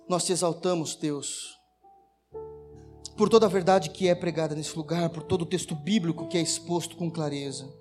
[0.09, 1.57] nós te exaltamos, Deus,
[3.17, 6.37] por toda a verdade que é pregada nesse lugar, por todo o texto bíblico que
[6.37, 7.73] é exposto com clareza.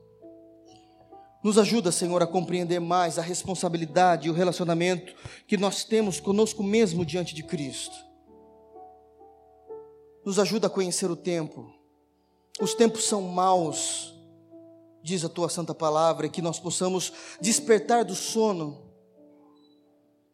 [1.43, 5.15] Nos ajuda, Senhor, a compreender mais a responsabilidade e o relacionamento
[5.47, 7.95] que nós temos conosco mesmo diante de Cristo.
[10.25, 11.73] Nos ajuda a conhecer o tempo.
[12.61, 14.13] Os tempos são maus,
[15.09, 18.77] diz a tua santa palavra, que nós possamos despertar do sono,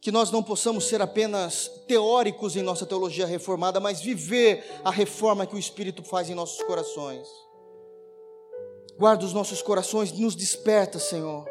[0.02, 5.48] que nós não possamos ser apenas teóricos em nossa teologia reformada, mas viver a reforma
[5.48, 7.26] que o Espírito faz em nossos corações.
[8.98, 11.46] Guarda os nossos corações, nos desperta, Senhor.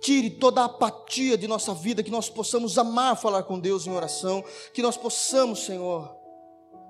[0.00, 3.90] Tire toda a apatia de nossa vida, que nós possamos amar falar com Deus em
[3.90, 4.42] oração,
[4.72, 6.10] que nós possamos, Senhor,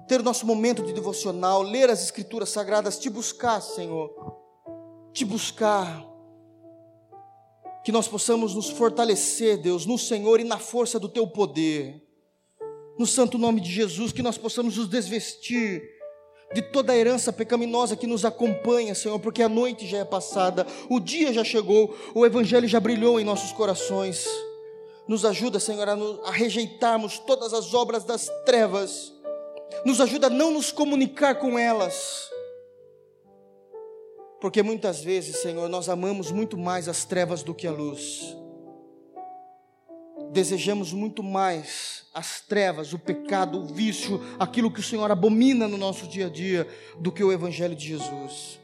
[0.06, 4.38] ter o nosso momento de devocional, ler as Escrituras Sagradas, te buscar, Senhor,
[5.12, 6.06] te buscar.
[7.84, 12.06] que nós possamos nos fortalecer, Deus, no Senhor e na força do Teu poder.
[12.98, 15.82] No santo nome de Jesus, que nós possamos nos desvestir
[16.52, 20.66] de toda a herança pecaminosa que nos acompanha, Senhor, porque a noite já é passada,
[20.88, 24.26] o dia já chegou, o Evangelho já brilhou em nossos corações.
[25.06, 29.12] Nos ajuda, Senhor, a, a rejeitarmos todas as obras das trevas,
[29.84, 32.28] nos ajuda a não nos comunicar com elas,
[34.40, 38.36] porque muitas vezes, Senhor, nós amamos muito mais as trevas do que a luz.
[40.30, 45.76] Desejamos muito mais as trevas, o pecado, o vício, aquilo que o Senhor abomina no
[45.76, 46.68] nosso dia a dia,
[47.00, 48.60] do que o Evangelho de Jesus.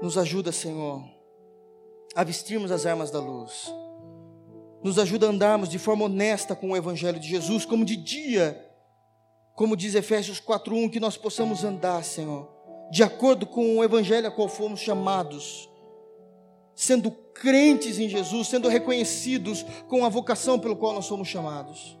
[0.00, 1.02] Nos ajuda, Senhor,
[2.14, 3.72] a vestirmos as armas da luz.
[4.82, 8.70] Nos ajuda a andarmos de forma honesta com o Evangelho de Jesus, como de dia,
[9.54, 12.53] como diz Efésios 4:1, que nós possamos andar, Senhor,
[12.90, 15.68] de acordo com o evangelho a qual fomos chamados,
[16.74, 21.98] sendo crentes em Jesus, sendo reconhecidos com a vocação pelo qual nós somos chamados.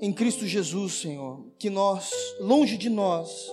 [0.00, 3.50] Em Cristo Jesus, Senhor, que nós, longe de nós,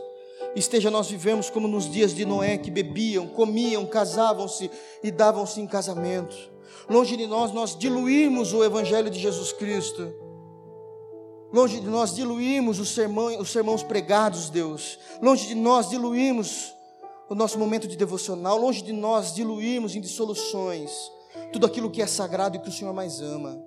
[0.56, 4.70] esteja nós vivemos como nos dias de Noé, que bebiam, comiam, casavam-se
[5.04, 6.36] e davam-se em casamento.
[6.89, 10.14] Longe de nós, nós diluímos o Evangelho de Jesus Cristo
[11.54, 14.97] Longe de nós diluirmos os sermões, os sermãos pregados, Deus.
[15.22, 16.74] Longe de nós diluirmos
[17.30, 18.58] o nosso momento de devocional.
[18.58, 20.91] Longe de nós diluirmos em dissoluções
[21.52, 23.62] tudo aquilo que é sagrado e que o Senhor mais ama.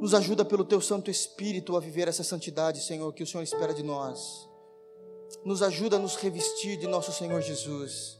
[0.00, 3.74] Nos ajuda pelo Teu Santo Espírito a viver essa santidade, Senhor, que o Senhor espera
[3.74, 4.48] de nós.
[5.44, 8.18] Nos ajuda a nos revestir de nosso Senhor Jesus.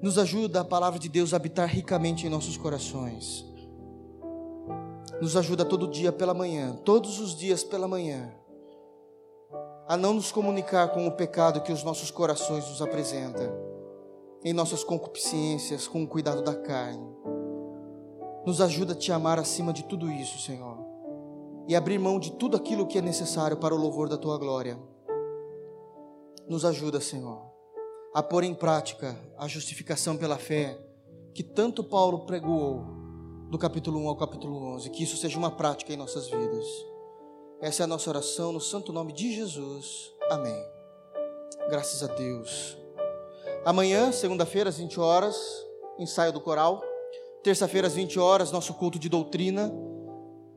[0.00, 3.51] Nos ajuda a palavra de Deus a habitar ricamente em nossos corações
[5.20, 8.32] nos ajuda todo dia pela manhã, todos os dias pela manhã,
[9.86, 13.52] a não nos comunicar com o pecado que os nossos corações nos apresentam,
[14.44, 17.06] em nossas concupiscências, com o cuidado da carne.
[18.44, 20.78] Nos ajuda a te amar acima de tudo isso, Senhor,
[21.68, 24.78] e abrir mão de tudo aquilo que é necessário para o louvor da tua glória.
[26.48, 27.40] Nos ajuda, Senhor,
[28.12, 30.78] a pôr em prática a justificação pela fé
[31.34, 33.01] que tanto Paulo pregou
[33.52, 36.66] do capítulo 1 ao capítulo 11, que isso seja uma prática em nossas vidas.
[37.60, 40.10] Essa é a nossa oração no santo nome de Jesus.
[40.30, 40.56] Amém.
[41.68, 42.78] Graças a Deus.
[43.62, 45.36] Amanhã, segunda-feira, às 20 horas,
[45.98, 46.82] ensaio do coral.
[47.42, 49.70] Terça-feira, às 20 horas, nosso culto de doutrina.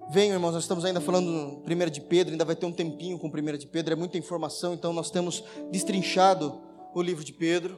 [0.10, 3.30] Venham, irmãos, nós estamos ainda falando primeira de Pedro, ainda vai ter um tempinho com
[3.30, 6.62] primeira de Pedro, é muita informação, então nós temos destrinchado
[6.93, 7.78] o livro de Pedro.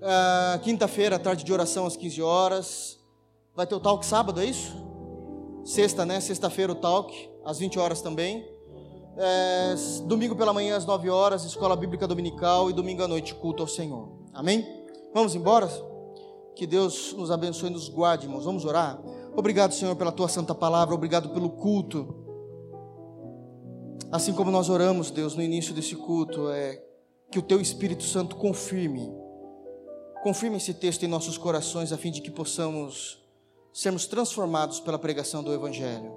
[0.00, 3.01] Ah, Quinta-feira, tarde de oração às 15 horas.
[3.54, 4.74] Vai ter o talk sábado, é isso?
[5.62, 6.20] Sexta, né?
[6.20, 8.50] Sexta-feira o talk, às 20 horas também.
[9.14, 9.74] É,
[10.06, 13.68] domingo pela manhã às 9 horas, escola bíblica dominical e domingo à noite culto ao
[13.68, 14.08] Senhor.
[14.32, 14.66] Amém?
[15.12, 15.68] Vamos embora?
[16.56, 18.46] Que Deus nos abençoe e nos guarde, irmãos.
[18.46, 18.98] Vamos orar?
[19.36, 22.14] Obrigado, Senhor, pela tua santa palavra, obrigado pelo culto.
[24.10, 26.82] Assim como nós oramos, Deus, no início desse culto, é
[27.30, 29.10] que o teu Espírito Santo confirme,
[30.22, 33.21] confirme esse texto em nossos corações, a fim de que possamos
[33.72, 36.12] sermos transformados pela pregação do Evangelho.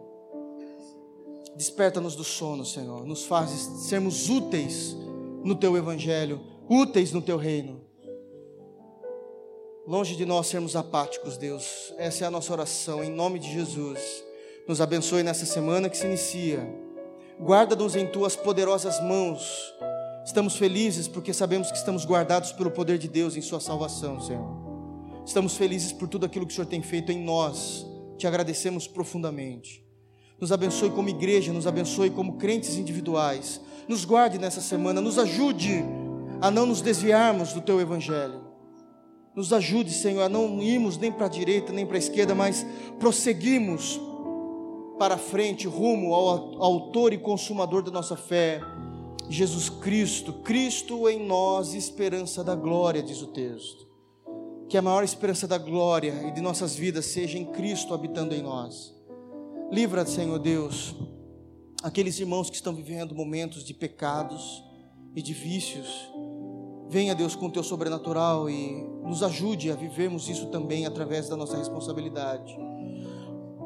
[1.55, 3.05] Desperta-nos do sono, Senhor.
[3.05, 3.49] Nos faz
[3.87, 4.95] sermos úteis
[5.43, 7.81] no Teu Evangelho, úteis no Teu reino.
[9.87, 11.93] Longe de nós sermos apáticos, Deus.
[11.97, 13.99] Essa é a nossa oração, em nome de Jesus.
[14.67, 16.67] Nos abençoe nessa semana que se inicia.
[17.39, 19.47] Guarda-nos em Tuas poderosas mãos.
[20.25, 24.64] Estamos felizes porque sabemos que estamos guardados pelo poder de Deus em Sua salvação, Senhor.
[25.25, 27.83] Estamos felizes por tudo aquilo que o Senhor tem feito em nós.
[28.15, 29.83] Te agradecemos profundamente.
[30.39, 33.59] Nos abençoe como igreja, nos abençoe como crentes individuais.
[33.87, 35.83] Nos guarde nessa semana, nos ajude
[36.39, 38.45] a não nos desviarmos do teu evangelho.
[39.35, 42.65] Nos ajude, Senhor, a não irmos nem para a direita nem para a esquerda, mas
[42.99, 43.99] prosseguimos
[44.99, 48.61] para frente, rumo ao autor e consumador da nossa fé,
[49.27, 50.33] Jesus Cristo.
[50.33, 53.85] Cristo em nós, esperança da glória, diz o texto
[54.67, 58.41] que a maior esperança da glória e de nossas vidas seja em Cristo habitando em
[58.41, 58.93] nós.
[59.71, 60.95] Livra, Senhor Deus,
[61.83, 64.63] aqueles irmãos que estão vivendo momentos de pecados
[65.15, 65.87] e de vícios.
[66.89, 71.35] Venha, Deus, com o teu sobrenatural e nos ajude a vivermos isso também através da
[71.35, 72.57] nossa responsabilidade.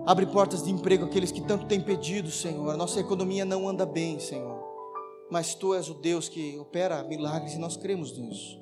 [0.05, 2.69] Abre portas de emprego àqueles que tanto têm pedido, Senhor.
[2.71, 4.59] A nossa economia não anda bem, Senhor.
[5.29, 8.59] Mas tu és o Deus que opera milagres e nós cremos nisso.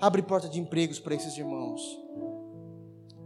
[0.00, 1.80] Abre porta de empregos para esses irmãos.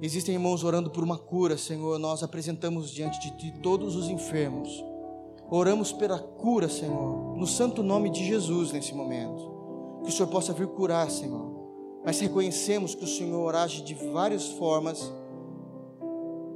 [0.01, 1.99] Existem irmãos orando por uma cura, Senhor.
[1.99, 4.83] Nós apresentamos diante de Ti todos os enfermos.
[5.51, 10.01] Oramos pela cura, Senhor, no santo nome de Jesus nesse momento.
[10.05, 11.59] Que o Senhor possa vir curar, Senhor.
[12.05, 15.13] mas reconhecemos que o Senhor age de várias formas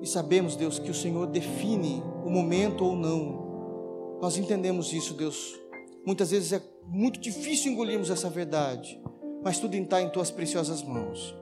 [0.01, 4.19] e sabemos, Deus, que o Senhor define o momento ou não.
[4.21, 5.55] Nós entendemos isso, Deus.
[6.07, 9.01] Muitas vezes é muito difícil engolirmos essa verdade,
[9.45, 11.35] mas tudo está em tuas preciosas mãos.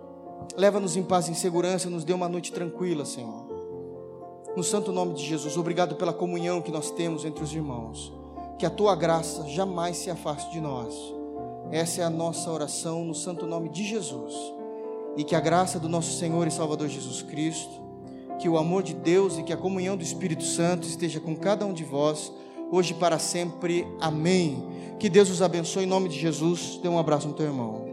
[0.56, 3.46] Leva-nos em paz e em segurança, nos dê uma noite tranquila, Senhor.
[4.56, 8.12] No santo nome de Jesus, obrigado pela comunhão que nós temos entre os irmãos.
[8.58, 10.94] Que a tua graça jamais se afaste de nós.
[11.70, 14.34] Essa é a nossa oração no santo nome de Jesus.
[15.16, 17.80] E que a graça do nosso Senhor e Salvador Jesus Cristo,
[18.38, 21.64] que o amor de Deus e que a comunhão do Espírito Santo esteja com cada
[21.64, 22.32] um de vós,
[22.70, 23.86] hoje e para sempre.
[24.00, 24.62] Amém.
[24.98, 26.78] Que Deus os abençoe em nome de Jesus.
[26.82, 27.91] Dê um abraço no teu irmão.